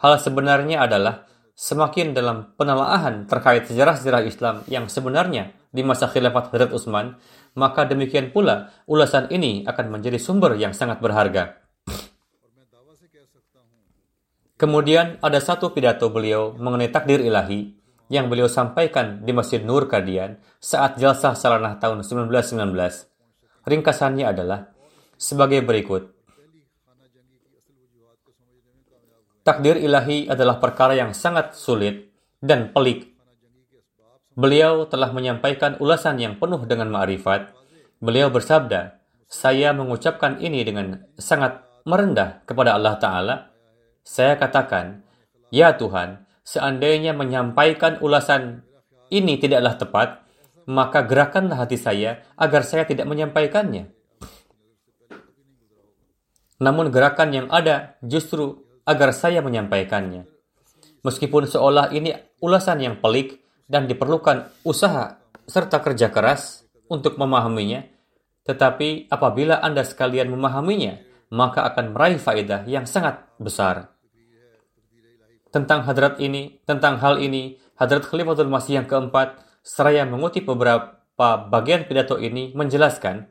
[0.00, 1.28] Hal sebenarnya adalah
[1.60, 7.20] semakin dalam penelaahan terkait sejarah-sejarah Islam yang sebenarnya di masa khilafat Hadrat Utsman,
[7.52, 11.60] maka demikian pula ulasan ini akan menjadi sumber yang sangat berharga.
[14.56, 17.76] Kemudian ada satu pidato beliau mengenai takdir ilahi
[18.08, 22.56] yang beliau sampaikan di Masjid Nur Kadian saat jalsah salanah tahun 1919.
[23.68, 24.72] Ringkasannya adalah,
[25.20, 26.19] sebagai berikut.
[29.50, 33.10] Takdir ilahi adalah perkara yang sangat sulit dan pelik.
[34.38, 37.50] Beliau telah menyampaikan ulasan yang penuh dengan ma'rifat.
[37.98, 43.36] Beliau bersabda, saya mengucapkan ini dengan sangat merendah kepada Allah Ta'ala.
[44.06, 45.02] Saya katakan,
[45.50, 48.62] Ya Tuhan, seandainya menyampaikan ulasan
[49.10, 50.08] ini tidaklah tepat,
[50.70, 53.90] maka gerakanlah hati saya agar saya tidak menyampaikannya.
[56.62, 60.26] Namun gerakan yang ada justru agar saya menyampaikannya.
[61.06, 62.10] Meskipun seolah ini
[62.42, 63.38] ulasan yang pelik
[63.70, 67.86] dan diperlukan usaha serta kerja keras untuk memahaminya,
[68.42, 70.98] tetapi apabila Anda sekalian memahaminya,
[71.30, 73.94] maka akan meraih faedah yang sangat besar.
[75.54, 81.86] Tentang hadrat ini, tentang hal ini, hadrat Khalifatul Masih yang keempat, seraya mengutip beberapa bagian
[81.86, 83.30] pidato ini menjelaskan,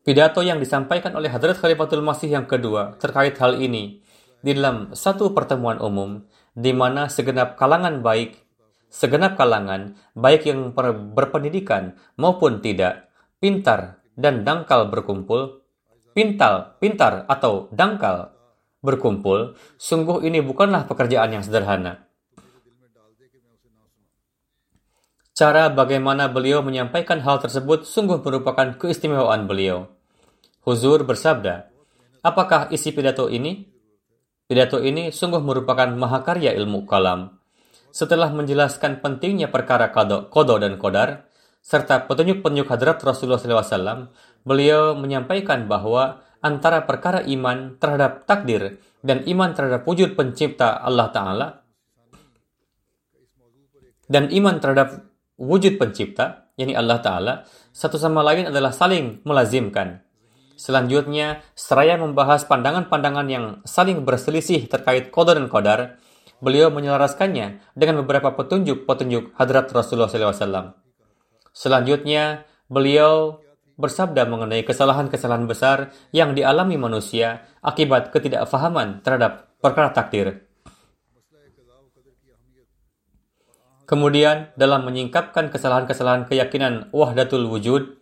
[0.00, 4.00] Pidato yang disampaikan oleh Hadrat Khalifatul Masih yang kedua terkait hal ini
[4.40, 6.24] di dalam satu pertemuan umum
[6.56, 8.40] di mana segenap kalangan baik,
[8.88, 10.72] segenap kalangan baik yang
[11.12, 13.12] berpendidikan maupun tidak,
[13.44, 15.68] pintar dan dangkal berkumpul,
[16.16, 18.32] pintal, pintar atau dangkal
[18.80, 22.09] berkumpul, sungguh ini bukanlah pekerjaan yang sederhana.
[25.40, 29.88] Cara bagaimana beliau menyampaikan hal tersebut sungguh merupakan keistimewaan beliau.
[30.68, 31.64] Huzur bersabda,
[32.20, 33.64] apakah isi pidato ini?
[34.44, 37.40] Pidato ini sungguh merupakan mahakarya ilmu kalam.
[37.88, 41.24] Setelah menjelaskan pentingnya perkara kodo, kodo dan kodar,
[41.64, 44.12] serta petunjuk-petunjuk hadrat Rasulullah SAW,
[44.44, 51.48] beliau menyampaikan bahwa antara perkara iman terhadap takdir dan iman terhadap wujud pencipta Allah Ta'ala
[54.04, 55.09] dan iman terhadap
[55.40, 57.34] wujud pencipta, yakni Allah Ta'ala,
[57.72, 60.04] satu sama lain adalah saling melazimkan.
[60.60, 65.96] Selanjutnya, seraya membahas pandangan-pandangan yang saling berselisih terkait kodar dan kodar,
[66.44, 70.76] beliau menyelaraskannya dengan beberapa petunjuk-petunjuk hadrat Rasulullah SAW.
[71.56, 73.40] Selanjutnya, beliau
[73.80, 80.49] bersabda mengenai kesalahan-kesalahan besar yang dialami manusia akibat ketidakfahaman terhadap perkara takdir.
[83.90, 87.98] Kemudian dalam menyingkapkan kesalahan-kesalahan keyakinan wahdatul wujud,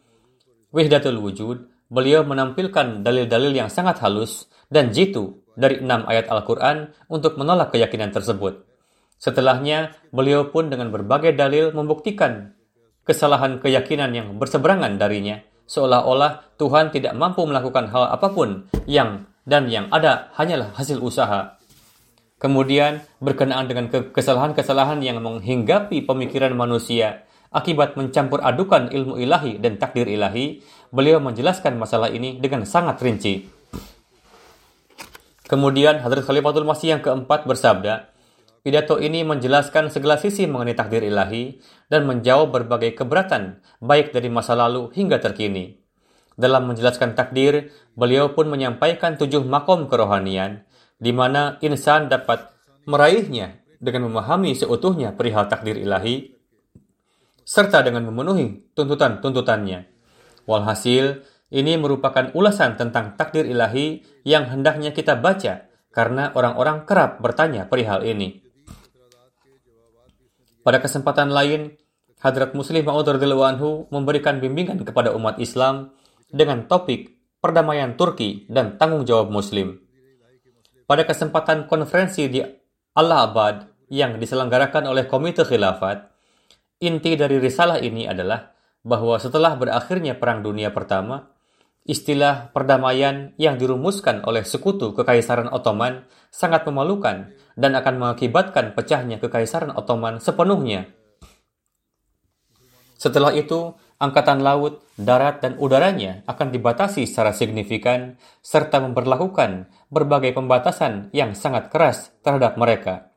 [0.68, 7.40] wahdatul wujud, beliau menampilkan dalil-dalil yang sangat halus dan jitu dari enam ayat Al-Quran untuk
[7.40, 8.68] menolak keyakinan tersebut.
[9.16, 12.52] Setelahnya, beliau pun dengan berbagai dalil membuktikan
[13.08, 19.72] kesalahan keyakinan yang berseberangan darinya, seolah-olah Tuhan tidak mampu melakukan hal apa pun yang dan
[19.72, 21.57] yang ada hanyalah hasil usaha
[22.38, 30.06] Kemudian berkenaan dengan kesalahan-kesalahan yang menghinggapi pemikiran manusia akibat mencampur adukan ilmu ilahi dan takdir
[30.06, 30.62] ilahi,
[30.94, 33.48] beliau menjelaskan masalah ini dengan sangat rinci.
[35.48, 38.12] Kemudian Hadrat Khalifatul Masih yang keempat bersabda,
[38.68, 41.56] Pidato ini menjelaskan segala sisi mengenai takdir ilahi
[41.88, 45.80] dan menjawab berbagai keberatan, baik dari masa lalu hingga terkini.
[46.36, 50.67] Dalam menjelaskan takdir, beliau pun menyampaikan tujuh makom kerohanian,
[50.98, 52.50] di mana insan dapat
[52.84, 56.34] meraihnya dengan memahami seutuhnya perihal takdir ilahi,
[57.46, 59.88] serta dengan memenuhi tuntutan-tuntutannya.
[60.44, 67.64] Walhasil, Ini merupakan ulasan tentang takdir ilahi yang hendaknya kita baca karena orang-orang kerap bertanya
[67.64, 68.44] perihal ini.
[70.60, 71.72] Pada kesempatan lain,
[72.20, 75.96] Hadrat Muslim Ma'ud anhu memberikan bimbingan kepada umat Islam
[76.28, 79.87] dengan topik perdamaian Turki dan tanggung jawab Muslim.
[80.88, 82.40] Pada kesempatan konferensi di
[82.96, 86.08] Allahabad yang diselenggarakan oleh Komite Khilafat,
[86.80, 88.48] inti dari risalah ini adalah
[88.80, 91.28] bahwa setelah berakhirnya Perang Dunia Pertama,
[91.88, 99.72] Istilah perdamaian yang dirumuskan oleh sekutu Kekaisaran Ottoman sangat memalukan dan akan mengakibatkan pecahnya Kekaisaran
[99.72, 100.92] Ottoman sepenuhnya.
[103.00, 111.12] Setelah itu, angkatan laut, darat, dan udaranya akan dibatasi secara signifikan serta memperlakukan berbagai pembatasan
[111.16, 113.08] yang sangat keras terhadap mereka.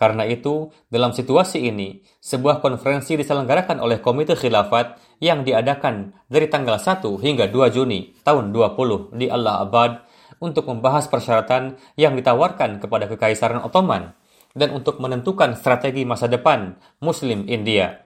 [0.00, 6.80] Karena itu, dalam situasi ini, sebuah konferensi diselenggarakan oleh Komite Khilafat yang diadakan dari tanggal
[6.80, 10.00] 1 hingga 2 Juni tahun 20 di Allah Abad
[10.40, 14.16] untuk membahas persyaratan yang ditawarkan kepada Kekaisaran Ottoman
[14.56, 18.00] dan untuk menentukan strategi masa depan Muslim India.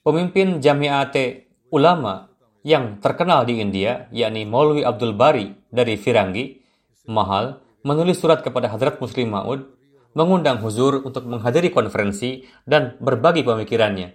[0.00, 2.32] Pemimpin Jamiate Ulama
[2.64, 6.63] yang terkenal di India, yakni Maulwi Abdul Bari dari Firangi,
[7.04, 9.74] Mahal, menulis surat kepada Hadrat Muslim Maud
[10.14, 14.14] mengundang Huzur untuk menghadiri konferensi dan berbagi pemikirannya.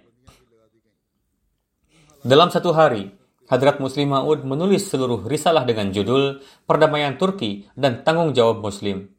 [2.24, 3.12] Dalam satu hari,
[3.50, 6.38] Hadrat Muslim Ma'ud menulis seluruh risalah dengan judul
[6.70, 9.10] Perdamaian Turki dan Tanggung Jawab Muslim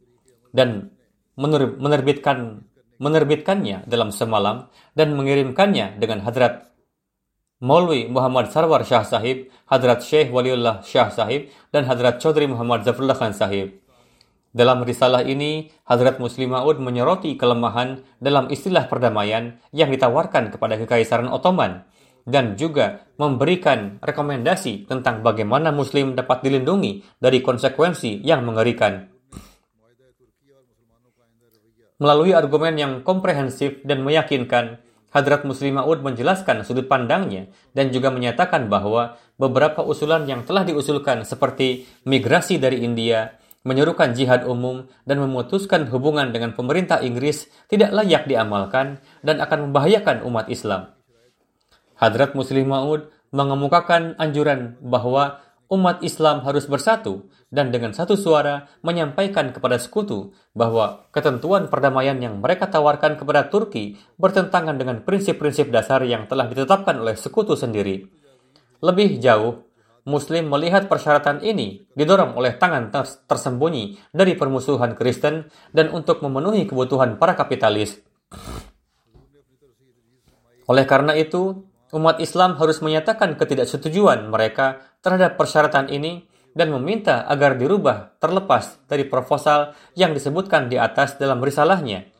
[0.55, 0.95] dan
[1.35, 2.63] menerbitkan
[3.01, 6.70] menerbitkannya dalam semalam dan mengirimkannya dengan Hadrat
[7.61, 13.13] Maulwi Muhammad Sarwar Shah Sahib, Hadrat Syekh Waliullah Shah Sahib, dan Hadrat Chaudhry Muhammad Zafrullah
[13.13, 13.77] Khan Sahib.
[14.49, 21.29] Dalam risalah ini, Hazrat Muslim Ma'ud menyoroti kelemahan dalam istilah perdamaian yang ditawarkan kepada Kekaisaran
[21.29, 21.85] Ottoman
[22.25, 29.05] dan juga memberikan rekomendasi tentang bagaimana Muslim dapat dilindungi dari konsekuensi yang mengerikan.
[32.01, 34.81] Melalui argumen yang komprehensif dan meyakinkan,
[35.11, 41.27] Hadrat Muslim Ma'ud menjelaskan sudut pandangnya dan juga menyatakan bahwa beberapa usulan yang telah diusulkan
[41.27, 43.35] seperti migrasi dari India,
[43.67, 50.23] menyerukan jihad umum, dan memutuskan hubungan dengan pemerintah Inggris tidak layak diamalkan dan akan membahayakan
[50.23, 50.95] umat Islam.
[51.99, 59.55] Hadrat Muslim Maud mengemukakan anjuran bahwa umat Islam harus bersatu dan dengan satu suara menyampaikan
[59.55, 66.27] kepada sekutu bahwa ketentuan perdamaian yang mereka tawarkan kepada Turki bertentangan dengan prinsip-prinsip dasar yang
[66.27, 68.03] telah ditetapkan oleh sekutu sendiri.
[68.83, 69.63] Lebih jauh,
[70.03, 72.91] Muslim melihat persyaratan ini didorong oleh tangan
[73.29, 78.01] tersembunyi dari permusuhan Kristen dan untuk memenuhi kebutuhan para kapitalis.
[80.65, 81.63] Oleh karena itu,
[81.93, 86.25] umat Islam harus menyatakan ketidaksetujuan mereka terhadap persyaratan ini
[86.55, 92.11] dan meminta agar dirubah terlepas dari proposal yang disebutkan di atas dalam risalahnya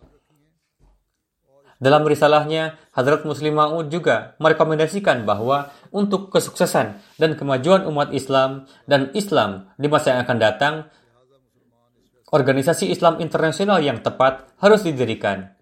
[1.81, 9.09] dalam risalahnya, Hadrat Muslim Ma'ud juga merekomendasikan bahwa untuk kesuksesan dan kemajuan umat Islam dan
[9.17, 10.73] Islam di masa yang akan datang,
[12.29, 15.57] organisasi Islam internasional yang tepat harus didirikan.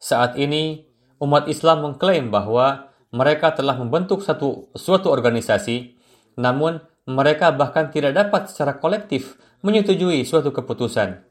[0.00, 0.88] Saat ini,
[1.20, 5.97] umat Islam mengklaim bahwa mereka telah membentuk satu suatu organisasi,
[6.38, 6.78] namun
[7.10, 9.34] mereka bahkan tidak dapat secara kolektif
[9.66, 11.26] menyetujui suatu keputusan.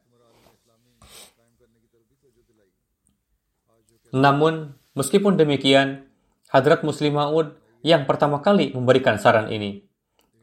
[4.12, 6.08] Namun, meskipun demikian,
[6.52, 9.84] Hadrat Muslim Ma'ud yang pertama kali memberikan saran ini.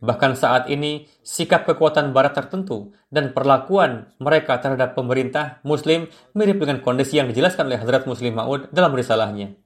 [0.04, 6.84] Bahkan saat ini, sikap kekuatan barat tertentu dan perlakuan mereka terhadap pemerintah muslim mirip dengan
[6.84, 9.56] kondisi yang dijelaskan oleh Hadrat Muslim Ma'ud dalam risalahnya.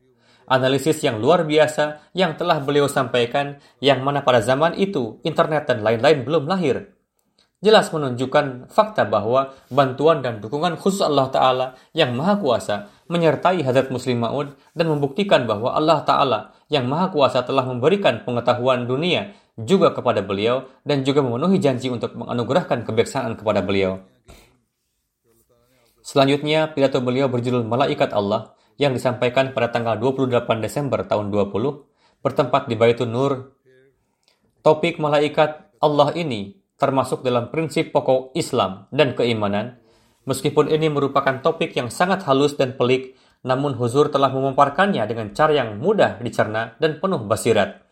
[0.48, 5.84] Analisis yang luar biasa yang telah beliau sampaikan yang mana pada zaman itu internet dan
[5.84, 6.98] lain-lain belum lahir
[7.58, 13.90] jelas menunjukkan fakta bahwa bantuan dan dukungan khusus Allah Ta'ala yang Maha Kuasa menyertai Hazrat
[13.90, 16.40] Muslim Ma'ud dan membuktikan bahwa Allah Ta'ala
[16.70, 22.14] yang Maha Kuasa telah memberikan pengetahuan dunia juga kepada beliau dan juga memenuhi janji untuk
[22.14, 24.06] menganugerahkan kebiasaan kepada beliau.
[25.98, 32.70] Selanjutnya, pidato beliau berjudul Malaikat Allah yang disampaikan pada tanggal 28 Desember tahun 20 bertempat
[32.70, 33.58] di Baitun Nur.
[34.62, 39.82] Topik malaikat Allah ini termasuk dalam prinsip pokok Islam dan keimanan.
[40.24, 45.58] Meskipun ini merupakan topik yang sangat halus dan pelik, namun Huzur telah memaparkannya dengan cara
[45.58, 47.82] yang mudah dicerna dan penuh basirat.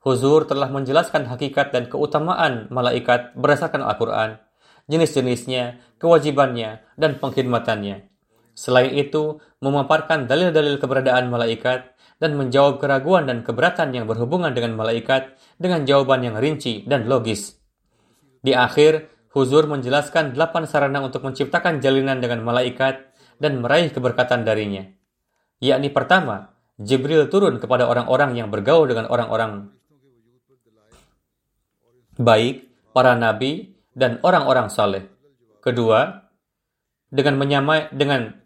[0.00, 4.40] Huzur telah menjelaskan hakikat dan keutamaan malaikat berdasarkan Al-Quran,
[4.88, 8.10] jenis-jenisnya, kewajibannya, dan pengkhidmatannya.
[8.60, 15.32] Selain itu, memaparkan dalil-dalil keberadaan malaikat dan menjawab keraguan dan keberatan yang berhubungan dengan malaikat
[15.56, 17.56] dengan jawaban yang rinci dan logis.
[18.44, 23.08] Di akhir, Huzur menjelaskan delapan sarana untuk menciptakan jalinan dengan malaikat
[23.40, 24.84] dan meraih keberkatan darinya.
[25.64, 29.72] Yakni pertama, Jibril turun kepada orang-orang yang bergaul dengan orang-orang
[32.20, 35.08] baik, para nabi, dan orang-orang saleh.
[35.64, 36.28] Kedua,
[37.08, 38.40] dengan menyamai dengan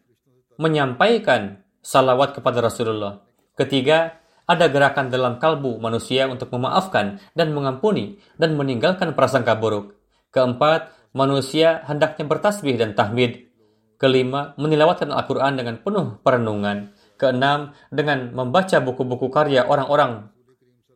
[0.57, 3.23] menyampaikan salawat kepada Rasulullah.
[3.55, 9.97] Ketiga, ada gerakan dalam kalbu manusia untuk memaafkan dan mengampuni dan meninggalkan prasangka buruk.
[10.35, 13.49] Keempat, manusia hendaknya bertasbih dan tahmid.
[13.97, 16.93] Kelima, menilawatkan Al-Quran dengan penuh perenungan.
[17.15, 20.29] Keenam, dengan membaca buku-buku karya orang-orang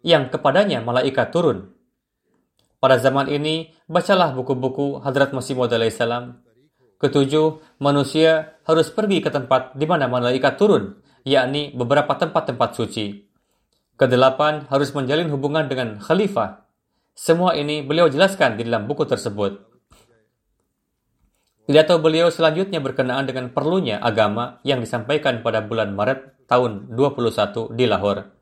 [0.03, 1.73] yang kepadanya malaikat turun.
[2.79, 6.43] Pada zaman ini, bacalah buku-buku Hadrat Masih Maud salam
[6.99, 13.23] Ketujuh, manusia harus pergi ke tempat di mana malaikat turun, yakni beberapa tempat-tempat suci.
[13.95, 16.67] Kedelapan, harus menjalin hubungan dengan khalifah.
[17.15, 19.63] Semua ini beliau jelaskan di dalam buku tersebut.
[21.69, 27.85] Pidato beliau selanjutnya berkenaan dengan perlunya agama yang disampaikan pada bulan Maret tahun 21 di
[27.85, 28.33] Lahore.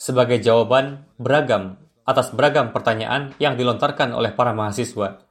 [0.00, 1.76] Sebagai jawaban beragam
[2.08, 5.23] atas beragam pertanyaan yang dilontarkan oleh para mahasiswa.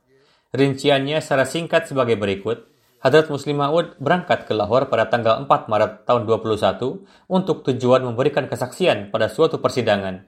[0.54, 2.70] Rinciannya secara singkat sebagai berikut.
[3.02, 8.46] Hadrat Muslim Maud berangkat ke Lahore pada tanggal 4 Maret tahun 21 untuk tujuan memberikan
[8.46, 10.22] kesaksian pada suatu persidangan.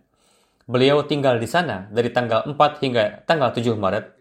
[0.66, 4.18] Beliau tinggal di sana dari tanggal 4 hingga tanggal 7 Maret.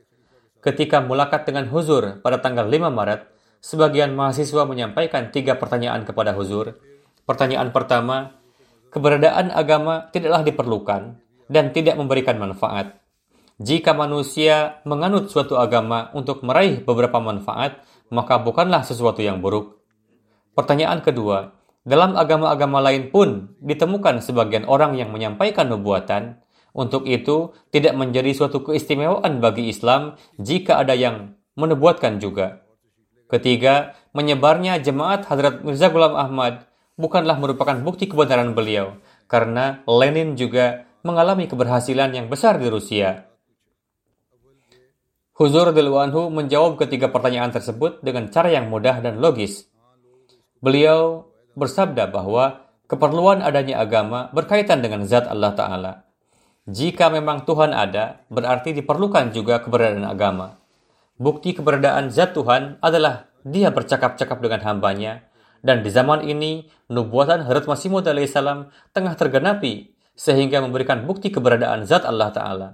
[0.61, 3.25] Ketika mulakat dengan Huzur pada tanggal 5 Maret,
[3.65, 6.77] sebagian mahasiswa menyampaikan tiga pertanyaan kepada Huzur.
[7.25, 8.37] Pertanyaan pertama,
[8.93, 11.17] keberadaan agama tidaklah diperlukan
[11.49, 13.04] dan tidak memberikan manfaat.
[13.63, 19.79] Jika manusia menganut suatu agama untuk meraih beberapa manfaat, maka bukanlah sesuatu yang buruk.
[20.59, 21.55] Pertanyaan kedua,
[21.87, 26.43] dalam agama-agama lain pun ditemukan sebagian orang yang menyampaikan nubuatan.
[26.75, 32.67] Untuk itu, tidak menjadi suatu keistimewaan bagi Islam jika ada yang menubuatkan juga.
[33.31, 36.67] Ketiga, menyebarnya jemaat Hadrat Mirza Ghulam Ahmad
[36.99, 38.99] bukanlah merupakan bukti kebenaran beliau,
[39.31, 43.34] karena Lenin juga mengalami keberhasilan yang besar di Rusia.
[45.35, 49.67] Huzur Anhu menjawab ketiga pertanyaan tersebut dengan cara yang mudah dan logis.
[50.63, 51.27] Beliau
[51.59, 55.93] bersabda bahwa keperluan adanya agama berkaitan dengan zat Allah Ta'ala.
[56.71, 60.63] Jika memang Tuhan ada, berarti diperlukan juga keberadaan agama.
[61.19, 65.27] Bukti keberadaan zat Tuhan adalah dia bercakap-cakap dengan hambanya,
[65.67, 71.91] dan di zaman ini, nubuatan Harut Masih Maud salam tengah tergenapi, sehingga memberikan bukti keberadaan
[71.91, 72.69] zat Allah Ta'ala.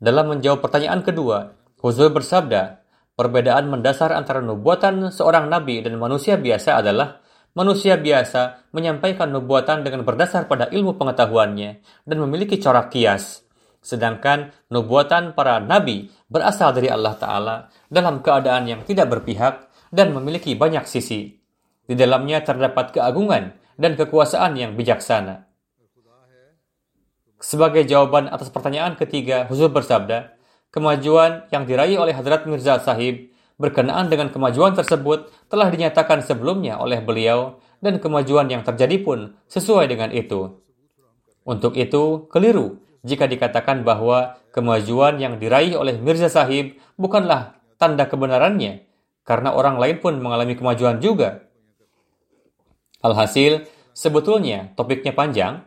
[0.00, 2.84] Dalam menjawab pertanyaan kedua, Huzur bersabda,
[3.16, 7.24] perbedaan mendasar antara nubuatan seorang nabi dan manusia biasa adalah
[7.56, 13.48] manusia biasa menyampaikan nubuatan dengan berdasar pada ilmu pengetahuannya dan memiliki corak kias.
[13.80, 17.56] Sedangkan nubuatan para nabi berasal dari Allah Ta'ala
[17.88, 21.40] dalam keadaan yang tidak berpihak dan memiliki banyak sisi.
[21.88, 25.48] Di dalamnya terdapat keagungan dan kekuasaan yang bijaksana.
[27.40, 30.39] Sebagai jawaban atas pertanyaan ketiga, Huzur bersabda,
[30.70, 37.02] Kemajuan yang diraih oleh Hadrat Mirza Sahib berkenaan dengan kemajuan tersebut telah dinyatakan sebelumnya oleh
[37.02, 40.62] beliau dan kemajuan yang terjadi pun sesuai dengan itu.
[41.42, 48.84] Untuk itu, keliru jika dikatakan bahwa kemajuan yang diraih oleh Mirza Sahib bukanlah tanda kebenarannya,
[49.24, 51.48] karena orang lain pun mengalami kemajuan juga.
[53.00, 53.64] Alhasil,
[53.96, 55.64] sebetulnya topiknya panjang.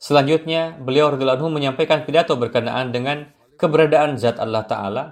[0.00, 3.28] Selanjutnya, beliau radhiyallahu menyampaikan pidato berkenaan dengan
[3.60, 5.04] keberadaan zat Allah Ta'ala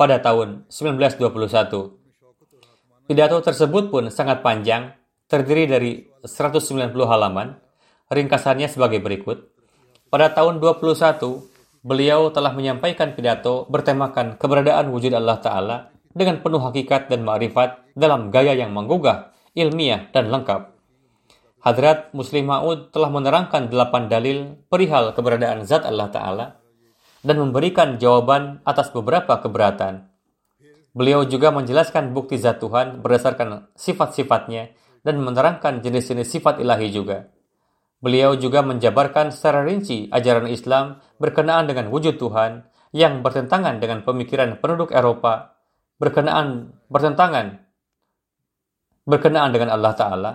[0.00, 3.04] pada tahun 1921.
[3.04, 4.96] Pidato tersebut pun sangat panjang,
[5.28, 7.60] terdiri dari 190 halaman,
[8.08, 9.52] ringkasannya sebagai berikut.
[10.08, 11.44] Pada tahun 21,
[11.84, 15.76] beliau telah menyampaikan pidato bertemakan keberadaan wujud Allah Ta'ala
[16.16, 20.72] dengan penuh hakikat dan ma'rifat dalam gaya yang menggugah, ilmiah, dan lengkap.
[21.58, 26.46] Hadrat Muslim Ma'ud telah menerangkan delapan dalil perihal keberadaan zat Allah Ta'ala
[27.22, 30.06] dan memberikan jawaban atas beberapa keberatan.
[30.94, 34.74] Beliau juga menjelaskan bukti zat Tuhan berdasarkan sifat-sifatnya
[35.06, 37.30] dan menerangkan jenis-jenis sifat ilahi juga.
[37.98, 44.58] Beliau juga menjabarkan secara rinci ajaran Islam berkenaan dengan wujud Tuhan yang bertentangan dengan pemikiran
[44.62, 45.58] penduduk Eropa,
[45.98, 47.68] berkenaan bertentangan
[49.08, 50.32] berkenaan dengan Allah Ta'ala,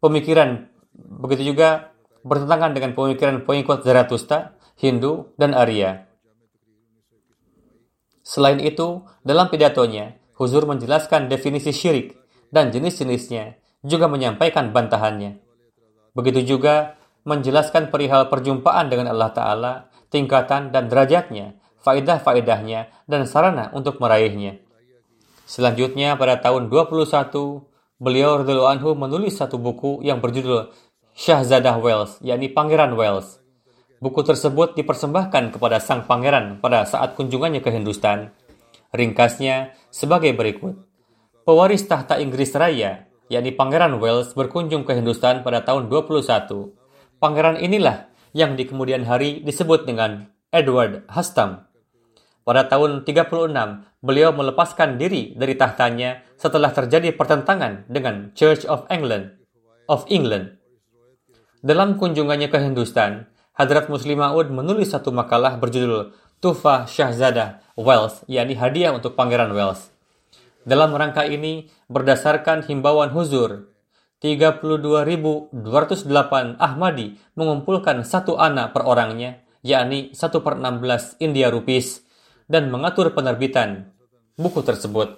[0.00, 0.64] pemikiran
[0.96, 1.92] begitu juga
[2.24, 6.08] bertentangan dengan pemikiran pengikut Zarathustra, Hindu, dan Arya.
[8.26, 12.18] Selain itu, dalam pidatonya, Huzur menjelaskan definisi syirik,
[12.50, 13.54] dan jenis-jenisnya,
[13.86, 15.38] juga menyampaikan bantahannya.
[16.10, 19.72] Begitu juga menjelaskan perihal perjumpaan dengan Allah Ta'ala,
[20.10, 21.54] tingkatan dan derajatnya,
[21.86, 24.58] faedah-faedahnya, dan sarana untuk meraihnya.
[25.46, 27.62] Selanjutnya, pada tahun 21,
[28.02, 30.74] beliau Anhu menulis satu buku yang berjudul
[31.14, 33.38] Syahzadah Wales, yakni Pangeran Wales.
[33.96, 38.32] Buku tersebut dipersembahkan kepada sang pangeran pada saat kunjungannya ke Hindustan.
[38.92, 40.84] Ringkasnya sebagai berikut.
[41.48, 47.22] Pewaris tahta Inggris Raya, yakni Pangeran Wales berkunjung ke Hindustan pada tahun 21.
[47.22, 51.64] Pangeran inilah yang di kemudian hari disebut dengan Edward Hastam.
[52.44, 53.26] Pada tahun 36,
[54.04, 59.36] beliau melepaskan diri dari tahtanya setelah terjadi pertentangan dengan Church of England
[59.90, 60.58] of England.
[61.62, 63.26] Dalam kunjungannya ke Hindustan,
[63.56, 66.12] Hadrat Muslim Maud menulis satu makalah berjudul
[66.44, 69.88] Tufa Syahzada Wales, yakni hadiah untuk Pangeran Wales.
[70.68, 73.72] Dalam rangka ini, berdasarkan himbauan huzur,
[74.20, 75.56] 32.208
[76.60, 82.04] Ahmadi mengumpulkan satu anak per orangnya, yakni 1 per 16 India Rupees,
[82.52, 83.88] dan mengatur penerbitan
[84.36, 85.16] buku tersebut.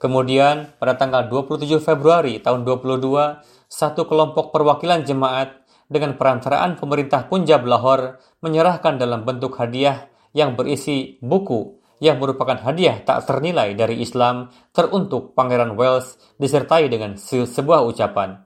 [0.00, 7.62] Kemudian, pada tanggal 27 Februari tahun 22, satu kelompok perwakilan jemaat dengan perantaraan pemerintah Punjab
[7.64, 14.52] Lahore menyerahkan dalam bentuk hadiah yang berisi buku yang merupakan hadiah tak ternilai dari Islam
[14.76, 18.44] teruntuk Pangeran Wales disertai dengan sebuah ucapan.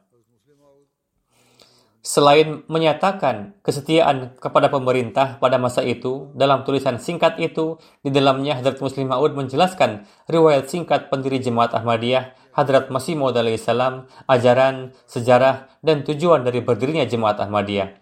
[2.01, 8.81] Selain menyatakan kesetiaan kepada pemerintah pada masa itu, dalam tulisan singkat itu, di dalamnya Hadrat
[8.81, 16.05] Muslim Ma'ud menjelaskan riwayat singkat pendiri Jemaat Ahmadiyah Hadrat Masih Maud salam, ajaran, sejarah, dan
[16.05, 17.97] tujuan dari berdirinya Jemaat Ahmadiyah.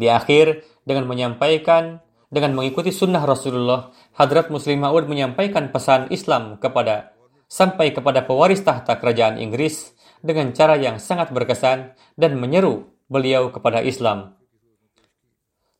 [0.00, 2.00] Di akhir, dengan menyampaikan,
[2.32, 7.12] dengan mengikuti sunnah Rasulullah, Hadrat Muslim Ma'ud menyampaikan pesan Islam kepada
[7.44, 9.92] sampai kepada pewaris tahta kerajaan Inggris
[10.24, 14.40] dengan cara yang sangat berkesan dan menyeru beliau kepada Islam.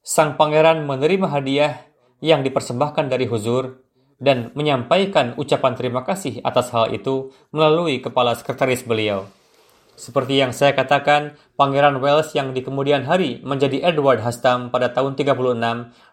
[0.05, 1.81] Sang pangeran menerima hadiah
[2.21, 3.84] yang dipersembahkan dari Huzur
[4.25, 9.29] dan menyampaikan ucapan terima kasih atas hal itu melalui kepala sekretaris beliau.
[9.95, 15.15] Seperti yang saya katakan, Pangeran Wales yang di kemudian hari menjadi Edward Hastam pada tahun
[15.15, 15.55] 36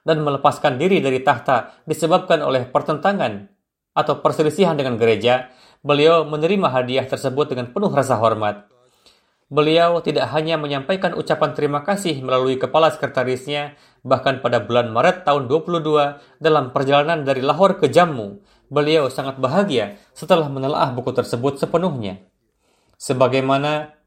[0.06, 3.50] dan melepaskan diri dari tahta disebabkan oleh pertentangan
[3.98, 5.50] atau perselisihan dengan gereja,
[5.82, 8.70] beliau menerima hadiah tersebut dengan penuh rasa hormat.
[9.52, 15.46] Beliau tidak hanya menyampaikan ucapan terima kasih melalui kepala sekretarisnya, bahkan pada bulan Maret tahun
[15.50, 22.22] 22 dalam perjalanan dari Lahore ke Jammu, beliau sangat bahagia setelah menelaah buku tersebut sepenuhnya.
[22.98, 23.98] Sebagaimana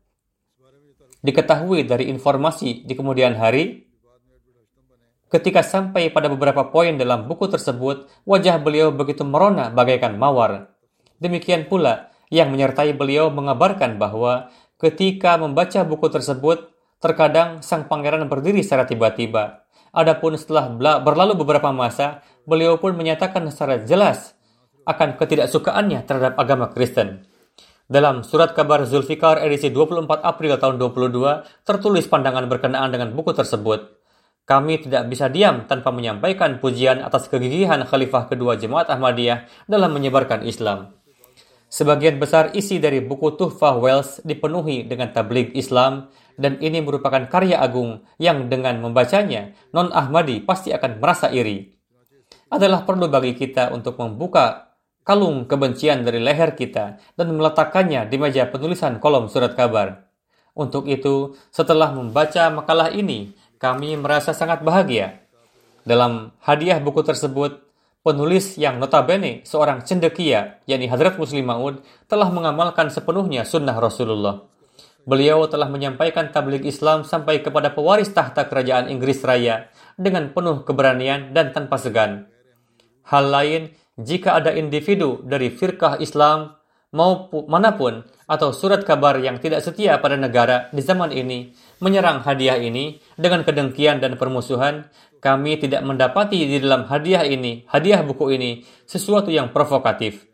[1.24, 3.86] diketahui dari informasi di kemudian hari,
[5.32, 10.74] ketika sampai pada beberapa poin dalam buku tersebut, wajah beliau begitu merona bagaikan mawar.
[11.18, 14.50] Demikian pula yang menyertai beliau mengabarkan bahwa
[14.84, 16.68] Ketika membaca buku tersebut,
[17.00, 19.63] terkadang sang pangeran berdiri secara tiba-tiba.
[19.94, 24.34] Adapun setelah berlalu beberapa masa, beliau pun menyatakan secara jelas
[24.90, 27.30] akan ketidaksukaannya terhadap agama Kristen.
[27.86, 34.02] Dalam surat kabar Zulfikar edisi 24 April tahun 22, tertulis pandangan berkenaan dengan buku tersebut.
[34.44, 40.44] Kami tidak bisa diam tanpa menyampaikan pujian atas kegigihan Khalifah kedua Jemaat Ahmadiyah dalam menyebarkan
[40.44, 40.96] Islam.
[41.70, 47.58] Sebagian besar isi dari buku Tuhfah Wells dipenuhi dengan tabligh Islam dan ini merupakan karya
[47.62, 51.74] agung yang dengan membacanya non-Ahmadi pasti akan merasa iri.
[52.50, 54.76] Adalah perlu bagi kita untuk membuka
[55.06, 60.06] kalung kebencian dari leher kita dan meletakkannya di meja penulisan kolom surat kabar.
[60.54, 65.26] Untuk itu, setelah membaca makalah ini, kami merasa sangat bahagia.
[65.82, 67.64] Dalam hadiah buku tersebut,
[68.04, 74.44] Penulis yang notabene seorang cendekia, yakni Hadrat Muslim Maud, telah mengamalkan sepenuhnya sunnah Rasulullah.
[75.04, 79.68] Beliau telah menyampaikan tabligh Islam sampai kepada pewaris tahta kerajaan Inggris Raya
[80.00, 82.32] dengan penuh keberanian dan tanpa segan.
[83.04, 86.56] Hal lain, jika ada individu dari firkah Islam
[86.96, 91.52] maupun mana pun atau surat kabar yang tidak setia pada negara di zaman ini
[91.84, 94.88] menyerang hadiah ini dengan kedengkian dan permusuhan,
[95.20, 100.24] kami tidak mendapati di dalam hadiah ini, hadiah buku ini, sesuatu yang provokatif.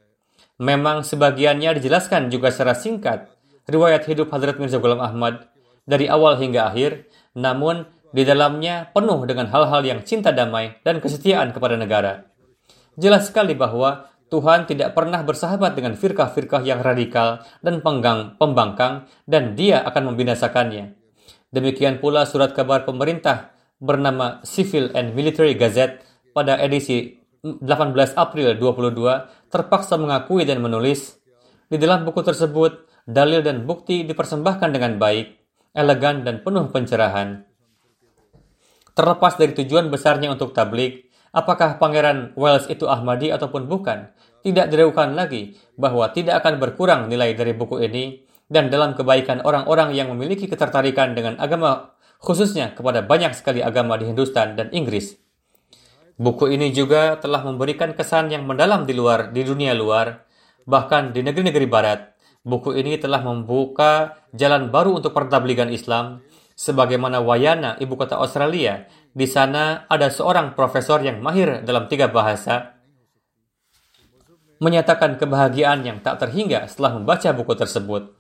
[0.63, 3.40] Memang sebagiannya dijelaskan juga secara singkat,
[3.71, 5.49] riwayat hidup Hadrat Mirza Ghulam Ahmad
[5.87, 7.07] dari awal hingga akhir,
[7.39, 12.27] namun di dalamnya penuh dengan hal-hal yang cinta damai dan kesetiaan kepada negara.
[12.99, 19.59] Jelas sekali bahwa Tuhan tidak pernah bersahabat dengan firkah-firkah yang radikal dan penggang, pembangkang dan
[19.59, 20.95] dia akan membinasakannya.
[21.51, 23.51] Demikian pula surat kabar pemerintah
[23.83, 27.65] bernama Civil and Military Gazette pada edisi 18
[28.15, 31.19] April 22 terpaksa mengakui dan menulis
[31.67, 35.27] di dalam buku tersebut dalil dan bukti dipersembahkan dengan baik,
[35.75, 37.43] elegan dan penuh pencerahan.
[38.95, 44.15] Terlepas dari tujuan besarnya untuk tablik, apakah Pangeran Wells itu Ahmadi ataupun bukan,
[44.47, 49.95] tidak diragukan lagi bahwa tidak akan berkurang nilai dari buku ini dan dalam kebaikan orang-orang
[49.95, 55.17] yang memiliki ketertarikan dengan agama khususnya kepada banyak sekali agama di Hindustan dan Inggris.
[56.21, 60.29] Buku ini juga telah memberikan kesan yang mendalam di luar di dunia luar,
[60.69, 62.10] bahkan di negeri-negeri barat.
[62.41, 66.25] Buku ini telah membuka jalan baru untuk pertabligan Islam,
[66.57, 68.89] sebagaimana Wayana, ibu kota Australia.
[69.13, 72.81] Di sana ada seorang profesor yang mahir dalam tiga bahasa,
[74.61, 78.17] menyatakan kebahagiaan yang tak terhingga setelah membaca buku tersebut.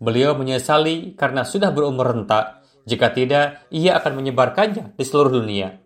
[0.00, 5.78] Beliau menyesali karena sudah berumur renta, jika tidak, ia akan menyebarkannya di seluruh dunia.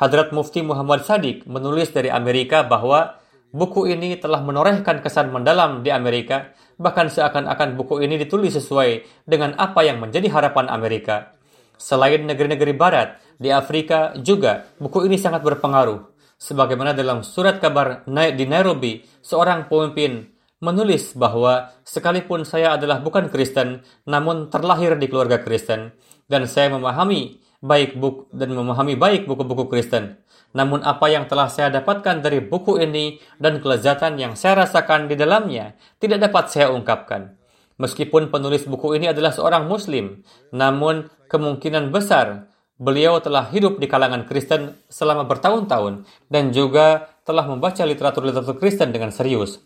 [0.00, 3.20] Hadrat Mufti Muhammad Sadiq menulis dari Amerika bahwa
[3.52, 9.56] buku ini telah menorehkan kesan mendalam di Amerika, bahkan seakan-akan buku ini ditulis sesuai dengan
[9.56, 11.36] apa yang menjadi harapan Amerika.
[11.76, 16.16] Selain negeri-negeri barat, di Afrika juga buku ini sangat berpengaruh.
[16.36, 23.84] Sebagaimana dalam surat kabar di Nairobi, seorang pemimpin menulis bahwa sekalipun saya adalah bukan Kristen,
[24.08, 25.92] namun terlahir di keluarga Kristen,
[26.28, 30.20] dan saya memahami baik buku dan memahami baik buku-buku Kristen.
[30.56, 35.14] Namun apa yang telah saya dapatkan dari buku ini dan kelezatan yang saya rasakan di
[35.18, 37.36] dalamnya tidak dapat saya ungkapkan.
[37.76, 42.48] Meskipun penulis buku ini adalah seorang muslim, namun kemungkinan besar
[42.80, 49.12] beliau telah hidup di kalangan Kristen selama bertahun-tahun dan juga telah membaca literatur-literatur Kristen dengan
[49.12, 49.60] serius.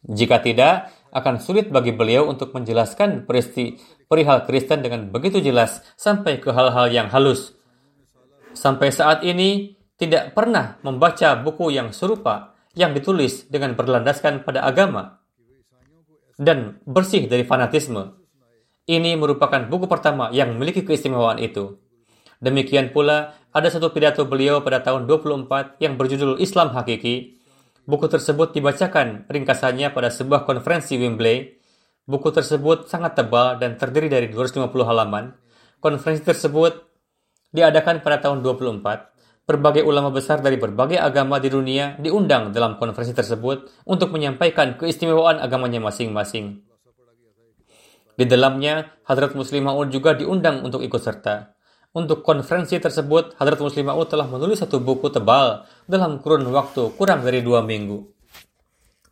[0.00, 6.38] Jika tidak, akan sulit bagi beliau untuk menjelaskan peristi perihal Kristen dengan begitu jelas sampai
[6.38, 7.54] ke hal-hal yang halus.
[8.54, 15.20] Sampai saat ini tidak pernah membaca buku yang serupa yang ditulis dengan berlandaskan pada agama
[16.40, 18.16] dan bersih dari fanatisme.
[18.88, 21.78] Ini merupakan buku pertama yang memiliki keistimewaan itu.
[22.40, 27.39] Demikian pula ada satu pidato beliau pada tahun 24 yang berjudul Islam Hakiki.
[27.90, 31.60] Buku tersebut dibacakan ringkasannya pada sebuah konferensi Wembley
[32.10, 35.30] Buku tersebut sangat tebal dan terdiri dari 250 halaman.
[35.78, 36.82] Konferensi tersebut
[37.54, 39.46] diadakan pada tahun 24.
[39.46, 45.38] Berbagai ulama besar dari berbagai agama di dunia diundang dalam konferensi tersebut untuk menyampaikan keistimewaan
[45.38, 46.66] agamanya masing-masing.
[48.18, 51.54] Di dalamnya, Hadrat Muslim Ma'ud juga diundang untuk ikut serta.
[51.90, 57.26] Untuk konferensi tersebut, Hadrat Muslim Ma'ud telah menulis satu buku tebal dalam kurun waktu kurang
[57.26, 58.06] dari dua minggu.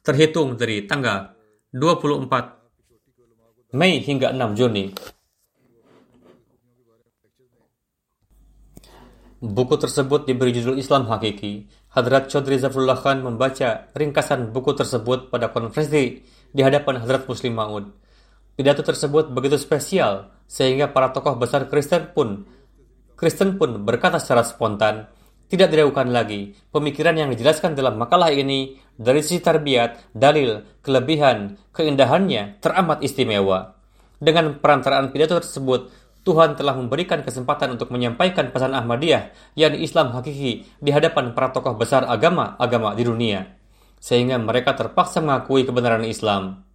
[0.06, 1.34] Terhitung dari tanggal
[1.74, 4.94] 24 Mei hingga 6 Juni.
[9.42, 11.66] Buku tersebut diberi judul Islam Hakiki.
[11.98, 16.22] Hadrat Chaudhry Zafrullah Khan membaca ringkasan buku tersebut pada konferensi
[16.54, 17.90] di hadapan Hadrat Muslim Maud.
[18.54, 22.46] Pidato tersebut begitu spesial sehingga para tokoh besar Kristen pun
[23.18, 25.10] Kristen pun berkata secara spontan,
[25.50, 32.62] tidak diragukan lagi, pemikiran yang dijelaskan dalam makalah ini dari sisi tarbiyat, dalil, kelebihan, keindahannya
[32.62, 33.74] teramat istimewa.
[34.22, 35.90] Dengan perantaraan pidato tersebut,
[36.22, 41.74] Tuhan telah memberikan kesempatan untuk menyampaikan pesan Ahmadiyah, yakni Islam hakiki, di hadapan para tokoh
[41.74, 43.50] besar agama-agama di dunia,
[43.98, 46.67] sehingga mereka terpaksa mengakui kebenaran Islam.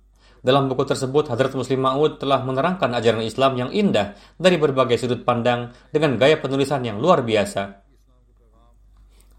[0.43, 5.23] Dalam buku tersebut, Hadrat Muslim Ma'ud telah menerangkan ajaran Islam yang indah dari berbagai sudut
[5.23, 7.79] pandang dengan gaya penulisan yang luar biasa.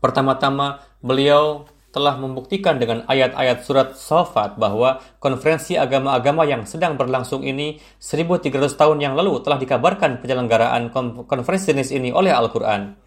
[0.00, 7.78] Pertama-tama, beliau telah membuktikan dengan ayat-ayat surat Safat bahwa konferensi agama-agama yang sedang berlangsung ini
[8.00, 10.88] 1300 tahun yang lalu telah dikabarkan penyelenggaraan
[11.28, 13.03] konferensi jenis ini oleh Al-Quran.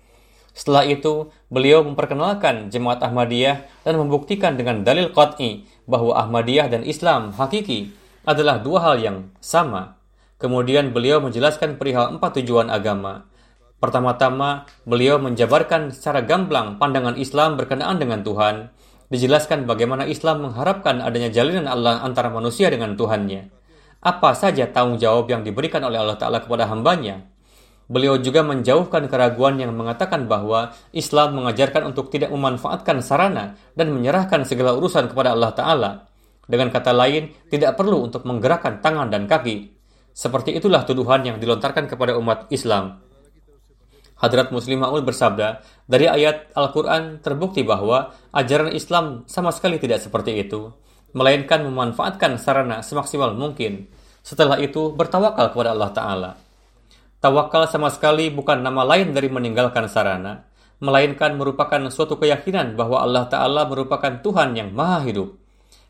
[0.58, 7.30] Setelah itu, beliau memperkenalkan jemaat Ahmadiyah dan membuktikan dengan dalil qat'i bahwa Ahmadiyah dan Islam
[7.38, 7.94] hakiki
[8.26, 10.02] adalah dua hal yang sama.
[10.42, 13.30] Kemudian beliau menjelaskan perihal empat tujuan agama,
[13.78, 18.74] Pertama-tama, beliau menjabarkan secara gamblang pandangan Islam berkenaan dengan Tuhan.
[19.14, 23.54] Dijelaskan bagaimana Islam mengharapkan adanya jalinan Allah antara manusia dengan Tuhannya.
[24.02, 27.30] Apa saja tanggung jawab yang diberikan oleh Allah Ta'ala kepada hambanya.
[27.88, 34.44] Beliau juga menjauhkan keraguan yang mengatakan bahwa Islam mengajarkan untuk tidak memanfaatkan sarana dan menyerahkan
[34.44, 35.92] segala urusan kepada Allah Ta'ala.
[36.44, 39.72] Dengan kata lain, tidak perlu untuk menggerakkan tangan dan kaki.
[40.12, 43.00] Seperti itulah tuduhan yang dilontarkan kepada umat Islam.
[44.18, 50.42] Hadrat Muslim Ma'ud bersabda, dari ayat Al-Quran terbukti bahwa ajaran Islam sama sekali tidak seperti
[50.42, 50.74] itu,
[51.14, 53.88] melainkan memanfaatkan sarana semaksimal mungkin.
[54.26, 56.47] Setelah itu, bertawakal kepada Allah Ta'ala.
[57.28, 60.48] Tawakal sama sekali bukan nama lain dari meninggalkan sarana,
[60.80, 65.36] melainkan merupakan suatu keyakinan bahwa Allah Ta'ala merupakan Tuhan yang maha hidup.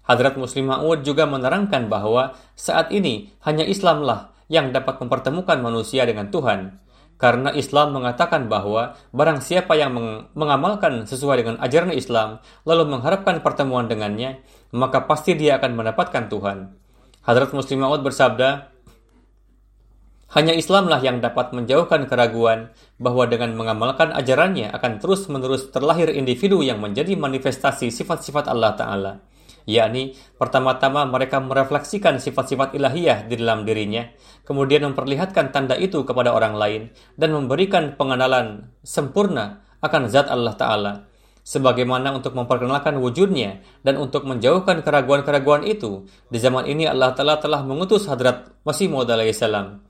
[0.01, 6.33] Hadrat Muslim Ma'ud juga menerangkan bahwa saat ini hanya Islamlah yang dapat mempertemukan manusia dengan
[6.33, 6.81] Tuhan.
[7.21, 13.45] Karena Islam mengatakan bahwa barang siapa yang meng mengamalkan sesuai dengan ajaran Islam lalu mengharapkan
[13.45, 14.41] pertemuan dengannya,
[14.73, 16.73] maka pasti dia akan mendapatkan Tuhan.
[17.21, 18.73] Hadrat Muslim Ma'ud bersabda,
[20.36, 26.84] hanya Islamlah yang dapat menjauhkan keraguan bahwa dengan mengamalkan ajarannya akan terus-menerus terlahir individu yang
[26.84, 29.13] menjadi manifestasi sifat-sifat Allah Ta'ala
[29.67, 34.07] yakni pertama-tama mereka merefleksikan sifat-sifat ilahiyah di dalam dirinya,
[34.47, 36.82] kemudian memperlihatkan tanda itu kepada orang lain,
[37.19, 40.93] dan memberikan pengenalan sempurna akan zat Allah Ta'ala,
[41.43, 46.07] sebagaimana untuk memperkenalkan wujudnya dan untuk menjauhkan keraguan-keraguan itu.
[46.32, 49.84] Di zaman ini Allah Ta'ala telah mengutus Hadrat Masih Maud salam.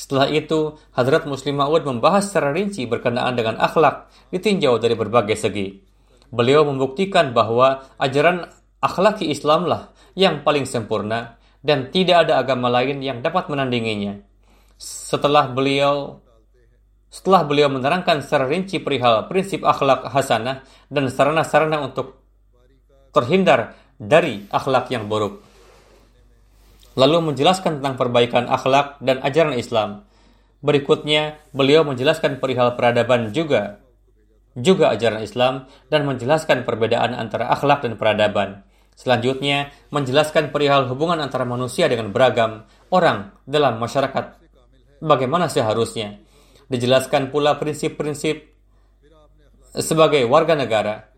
[0.00, 5.76] Setelah itu, Hadrat Muslim Ma'ud membahas secara rinci berkenaan dengan akhlak ditinjau dari berbagai segi.
[6.32, 8.48] Beliau membuktikan bahwa ajaran
[8.80, 14.24] akhlaki Islamlah yang paling sempurna dan tidak ada agama lain yang dapat menandinginya.
[14.80, 16.24] Setelah beliau
[17.12, 22.24] setelah beliau menerangkan secara rinci perihal prinsip akhlak hasanah dan sarana-sarana untuk
[23.12, 25.49] terhindar dari akhlak yang buruk.
[26.98, 30.08] Lalu menjelaskan tentang perbaikan akhlak dan ajaran Islam.
[30.60, 33.80] Berikutnya, beliau menjelaskan perihal peradaban juga
[34.58, 38.66] juga ajaran Islam dan menjelaskan perbedaan antara akhlak dan peradaban.
[38.98, 44.36] Selanjutnya, menjelaskan perihal hubungan antara manusia dengan beragam orang dalam masyarakat.
[45.00, 46.20] Bagaimana seharusnya?
[46.68, 48.44] Dijelaskan pula prinsip-prinsip
[49.72, 51.08] sebagai warga negara.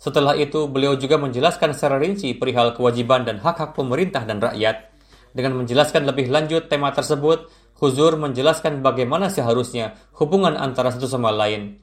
[0.00, 4.95] Setelah itu, beliau juga menjelaskan secara rinci perihal kewajiban dan hak-hak pemerintah dan rakyat.
[5.36, 11.76] Dengan menjelaskan lebih lanjut tema tersebut, Huzur menjelaskan bagaimana seharusnya hubungan antara satu sama lain.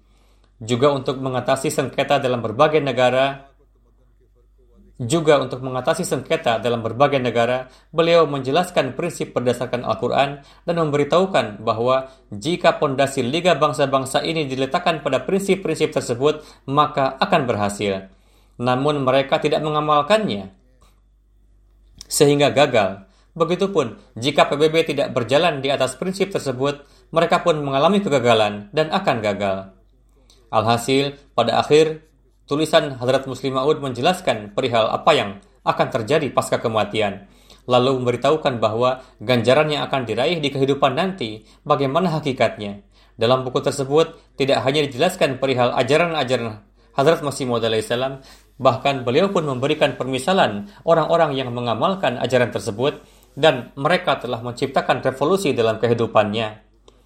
[0.58, 3.54] Juga untuk mengatasi sengketa dalam berbagai negara,
[4.98, 12.10] juga untuk mengatasi sengketa dalam berbagai negara, beliau menjelaskan prinsip berdasarkan Al-Quran dan memberitahukan bahwa
[12.34, 18.10] jika pondasi Liga Bangsa-Bangsa ini diletakkan pada prinsip-prinsip tersebut, maka akan berhasil.
[18.58, 20.50] Namun mereka tidak mengamalkannya,
[22.10, 23.13] sehingga gagal.
[23.34, 29.18] Begitupun, jika PBB tidak berjalan di atas prinsip tersebut, mereka pun mengalami kegagalan dan akan
[29.26, 29.58] gagal.
[30.54, 32.06] Alhasil, pada akhir
[32.46, 35.30] Tulisan Hadrat Muslim Ma'ud menjelaskan perihal apa yang
[35.66, 37.26] akan terjadi pasca kematian,
[37.66, 42.86] lalu memberitahukan bahwa ganjaran yang akan diraih di kehidupan nanti, bagaimana hakikatnya.
[43.18, 46.62] Dalam buku tersebut, tidak hanya dijelaskan perihal ajaran-ajaran
[46.94, 48.22] Hadrat Masih Maud salam,
[48.62, 53.02] bahkan beliau pun memberikan permisalan orang-orang yang mengamalkan ajaran tersebut
[53.34, 56.64] dan mereka telah menciptakan revolusi dalam kehidupannya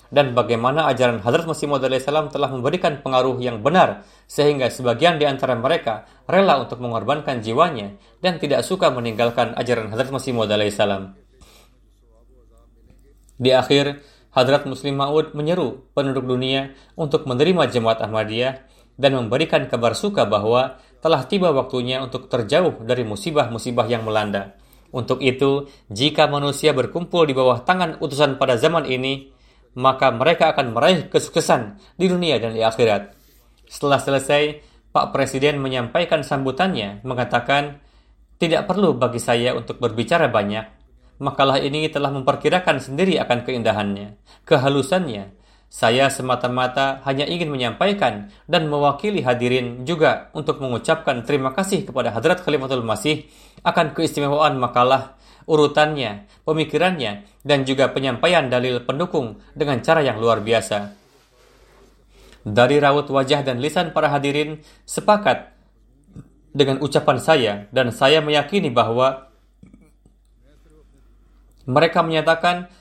[0.08, 5.28] dan bagaimana ajaran Hadrat Masih Maud salam telah memberikan pengaruh yang benar sehingga sebagian di
[5.28, 11.16] antara mereka rela untuk mengorbankan jiwanya dan tidak suka meninggalkan ajaran Hadrat Masih Maud salam.
[13.38, 14.02] Di akhir,
[14.34, 18.66] Hadrat Muslim Ma'ud menyeru penduduk dunia untuk menerima jemaat Ahmadiyah
[18.98, 24.58] dan memberikan kabar suka bahwa telah tiba waktunya untuk terjauh dari musibah-musibah yang melanda.
[24.92, 29.30] Untuk itu, jika manusia berkumpul di bawah tangan utusan pada zaman ini,
[29.78, 33.14] maka mereka akan meraih kesuksesan di dunia dan di akhirat.
[33.70, 37.78] Setelah selesai, Pak Presiden menyampaikan sambutannya, mengatakan,
[38.42, 40.66] tidak perlu bagi saya untuk berbicara banyak.
[41.22, 45.37] Makalah ini telah memperkirakan sendiri akan keindahannya, kehalusannya.
[45.68, 52.40] Saya semata-mata hanya ingin menyampaikan dan mewakili hadirin juga untuk mengucapkan terima kasih kepada Hadrat
[52.40, 53.28] Khalifatul Masih
[53.68, 60.96] akan keistimewaan makalah urutannya, pemikirannya, dan juga penyampaian dalil pendukung dengan cara yang luar biasa.
[62.48, 65.52] Dari raut wajah dan lisan para hadirin sepakat
[66.56, 69.28] dengan ucapan saya dan saya meyakini bahwa
[71.68, 72.72] mereka menyatakan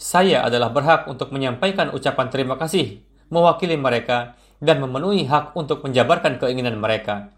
[0.00, 6.40] saya adalah berhak untuk menyampaikan ucapan terima kasih mewakili mereka dan memenuhi hak untuk menjabarkan
[6.40, 7.28] keinginan mereka.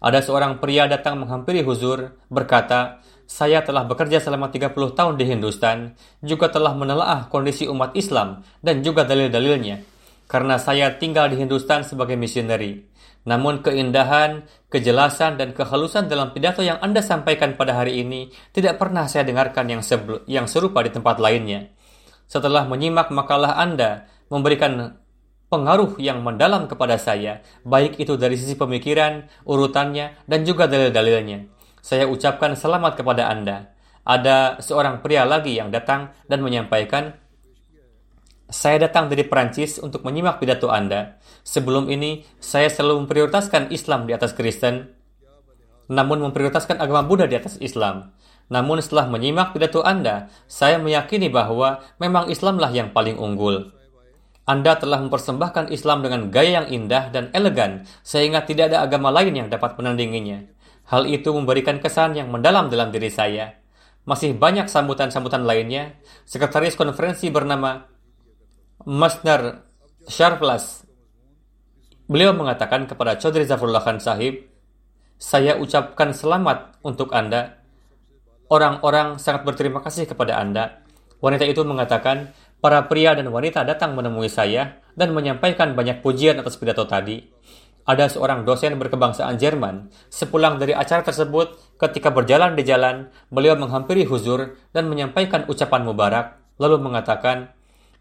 [0.00, 6.00] Ada seorang pria datang menghampiri Huzur, berkata, saya telah bekerja selama 30 tahun di Hindustan,
[6.24, 9.84] juga telah menelaah kondisi umat Islam dan juga dalil-dalilnya,
[10.24, 12.88] karena saya tinggal di Hindustan sebagai misioneri.
[13.28, 19.04] Namun keindahan, kejelasan, dan kehalusan dalam pidato yang Anda sampaikan pada hari ini tidak pernah
[19.04, 19.82] saya dengarkan yang,
[20.24, 21.68] yang serupa di tempat lainnya.
[22.28, 25.00] Setelah menyimak makalah Anda memberikan
[25.48, 31.58] pengaruh yang mendalam kepada saya, baik itu dari sisi pemikiran, urutannya, dan juga dalil-dalilnya
[31.88, 33.72] saya ucapkan selamat kepada Anda.
[34.08, 37.12] Ada seorang pria lagi yang datang dan menyampaikan,
[38.48, 41.20] saya datang dari Perancis untuk menyimak pidato Anda.
[41.44, 44.96] Sebelum ini, saya selalu memprioritaskan Islam di atas Kristen.
[45.88, 48.12] namun memprioritaskan agama Buddha di atas Islam.
[48.48, 53.76] Namun setelah menyimak pidato Anda, saya meyakini bahwa memang Islamlah yang paling unggul.
[54.48, 59.36] Anda telah mempersembahkan Islam dengan gaya yang indah dan elegan, sehingga tidak ada agama lain
[59.36, 60.48] yang dapat menandinginya.
[60.88, 63.60] Hal itu memberikan kesan yang mendalam dalam diri saya.
[64.08, 66.00] Masih banyak sambutan-sambutan lainnya.
[66.24, 67.84] Sekretaris konferensi bernama
[68.88, 69.68] Masnar
[70.08, 70.88] Sharplas.
[72.08, 74.48] Beliau mengatakan kepada Chaudhry Zafrullah Khan Sahib,
[75.20, 77.57] saya ucapkan selamat untuk Anda.
[78.48, 80.80] Orang-orang sangat berterima kasih kepada Anda.
[81.20, 82.32] Wanita itu mengatakan,
[82.64, 87.20] para pria dan wanita datang menemui saya dan menyampaikan banyak pujian atas pidato tadi.
[87.84, 89.92] Ada seorang dosen berkebangsaan Jerman.
[90.08, 96.40] Sepulang dari acara tersebut, ketika berjalan di jalan, beliau menghampiri Huzur dan menyampaikan ucapan mubarak,
[96.56, 97.52] lalu mengatakan,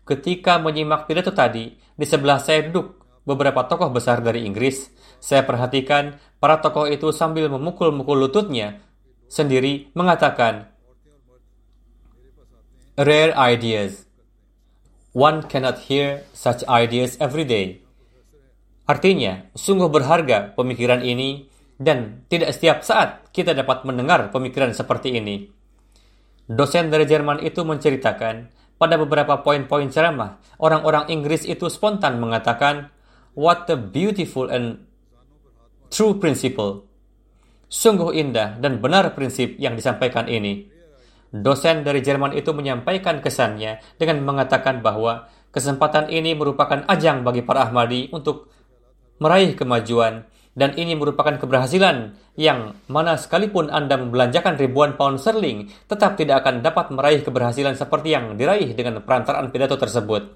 [0.07, 4.87] ketika menyimak pidato tadi, di sebelah saya duduk beberapa tokoh besar dari Inggris.
[5.19, 8.86] Saya perhatikan para tokoh itu sambil memukul-mukul lututnya
[9.27, 10.71] sendiri mengatakan,
[12.97, 14.09] Rare ideas.
[15.13, 17.85] One cannot hear such ideas every day.
[18.89, 21.45] Artinya, sungguh berharga pemikiran ini
[21.77, 25.45] dan tidak setiap saat kita dapat mendengar pemikiran seperti ini.
[26.47, 32.93] Dosen dari Jerman itu menceritakan, pada beberapa poin-poin ceramah, orang-orang Inggris itu spontan mengatakan,
[33.37, 34.85] What a beautiful and
[35.93, 36.89] true principle.
[37.67, 40.71] Sungguh indah dan benar prinsip yang disampaikan ini.
[41.35, 47.67] Dosen dari Jerman itu menyampaikan kesannya dengan mengatakan bahwa kesempatan ini merupakan ajang bagi para
[47.67, 48.47] Ahmadi untuk
[49.19, 50.23] meraih kemajuan,
[50.57, 56.63] dan ini merupakan keberhasilan yang mana sekalipun Anda membelanjakan ribuan pound sterling, tetap tidak akan
[56.63, 60.33] dapat meraih keberhasilan seperti yang diraih dengan perantaraan pidato tersebut.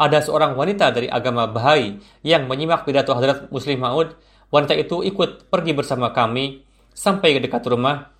[0.00, 4.16] Ada seorang wanita dari agama Bahai yang menyimak pidato Hadrat Muslim Maud.
[4.50, 8.10] Wanita itu ikut pergi bersama kami sampai ke dekat rumah.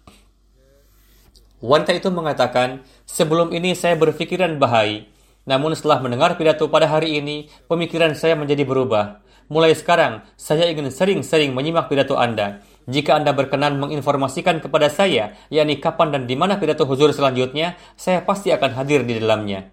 [1.60, 5.10] Wanita itu mengatakan, sebelum ini saya berpikiran Bahai,
[5.44, 9.20] namun setelah mendengar pidato pada hari ini, pemikiran saya menjadi berubah.
[9.50, 12.62] Mulai sekarang, saya ingin sering-sering menyimak pidato Anda.
[12.86, 18.22] Jika Anda berkenan menginformasikan kepada saya, yakni kapan dan di mana pidato huzur selanjutnya, saya
[18.22, 19.66] pasti akan hadir di dalamnya.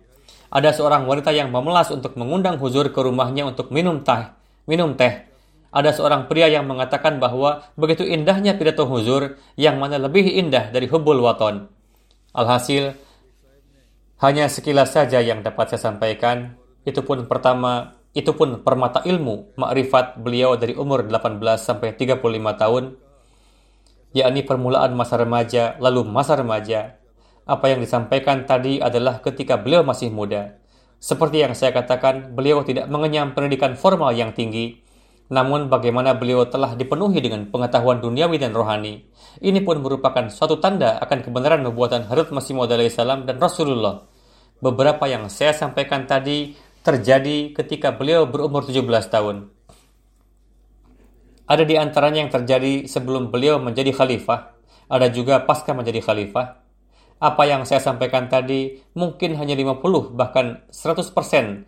[0.50, 4.34] Ada seorang wanita yang memelas untuk mengundang huzur ke rumahnya untuk minum teh.
[4.66, 5.37] Minum teh.
[5.78, 10.90] Ada seorang pria yang mengatakan bahwa begitu indahnya pidato huzur yang mana lebih indah dari
[10.90, 11.70] hubul waton.
[12.34, 12.98] Alhasil,
[14.18, 16.58] hanya sekilas saja yang dapat saya sampaikan.
[16.82, 22.26] Itu pun pertama itu pun permata ilmu, makrifat beliau dari umur 18 sampai 35
[22.58, 22.98] tahun,
[24.18, 26.98] yakni permulaan masa remaja, lalu masa remaja.
[27.46, 30.58] Apa yang disampaikan tadi adalah ketika beliau masih muda.
[30.98, 34.82] Seperti yang saya katakan, beliau tidak mengenyam pendidikan formal yang tinggi,
[35.28, 39.04] namun bagaimana beliau telah dipenuhi dengan pengetahuan duniawi dan rohani.
[39.44, 44.08] Ini pun merupakan suatu tanda akan kebenaran nubuatan Harut Masih Maud salam dan Rasulullah.
[44.64, 49.52] Beberapa yang saya sampaikan tadi terjadi ketika beliau berumur 17 tahun.
[51.48, 54.56] Ada di antaranya yang terjadi sebelum beliau menjadi khalifah,
[54.88, 56.64] ada juga pasca menjadi khalifah.
[57.18, 61.66] Apa yang saya sampaikan tadi mungkin hanya 50 bahkan 100 persen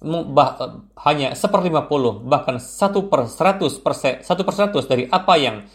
[0.00, 0.56] bah,
[1.04, 5.68] hanya seperlima puluh bahkan satu per seratus persen satu per seratus dari apa yang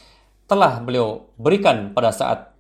[0.50, 2.54] telah beliau berikan pada saat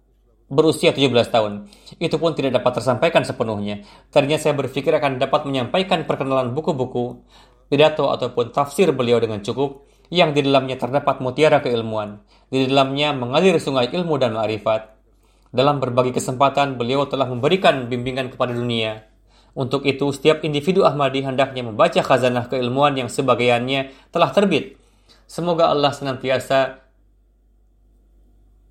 [0.45, 1.69] berusia 17 tahun.
[1.97, 3.81] Itu pun tidak dapat tersampaikan sepenuhnya.
[4.13, 7.25] Tadinya saya berpikir akan dapat menyampaikan perkenalan buku-buku,
[7.69, 12.21] pidato ataupun tafsir beliau dengan cukup, yang di dalamnya terdapat mutiara keilmuan.
[12.49, 14.93] Di dalamnya mengalir sungai ilmu dan ma'rifat.
[15.49, 19.14] Dalam berbagai kesempatan, beliau telah memberikan bimbingan kepada dunia.
[19.55, 24.75] Untuk itu, setiap individu Ahmadi hendaknya membaca khazanah keilmuan yang sebagiannya telah terbit.
[25.25, 26.83] Semoga Allah senantiasa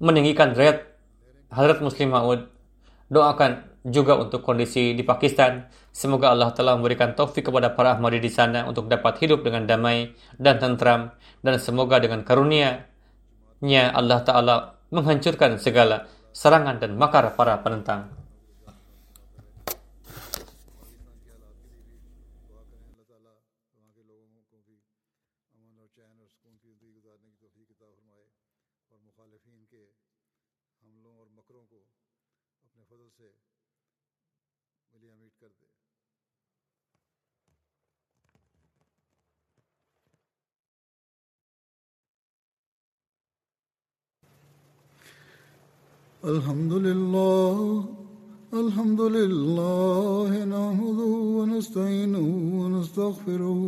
[0.05, 0.85] meninggikan derajat
[1.49, 2.53] Hadrat Muslim Maud
[3.09, 5.73] doakan juga untuk kondisi di Pakistan.
[5.95, 10.13] Semoga Allah telah memberikan taufik kepada para Ahmadi di sana untuk dapat hidup dengan damai
[10.37, 14.57] dan tentram dan semoga dengan karunia-Nya Allah Ta'ala
[14.91, 18.24] menghancurkan segala serangan dan makar para penentang.
[46.33, 47.85] الحمد لله
[48.55, 52.29] الحمد لله نحمده ونستعينه
[52.61, 53.63] ونستغفره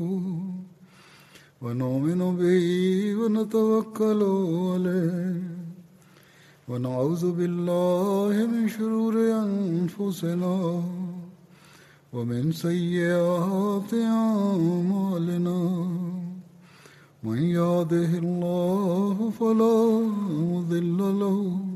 [1.63, 2.67] ونؤمن به
[3.21, 4.21] ونتوكل
[4.73, 5.43] عليه
[6.69, 10.57] ونعوذ بالله من شرور أنفسنا
[12.13, 15.61] ومن سيئات أعمالنا.
[17.25, 19.79] من يهده الله فلا
[20.53, 21.76] مضل له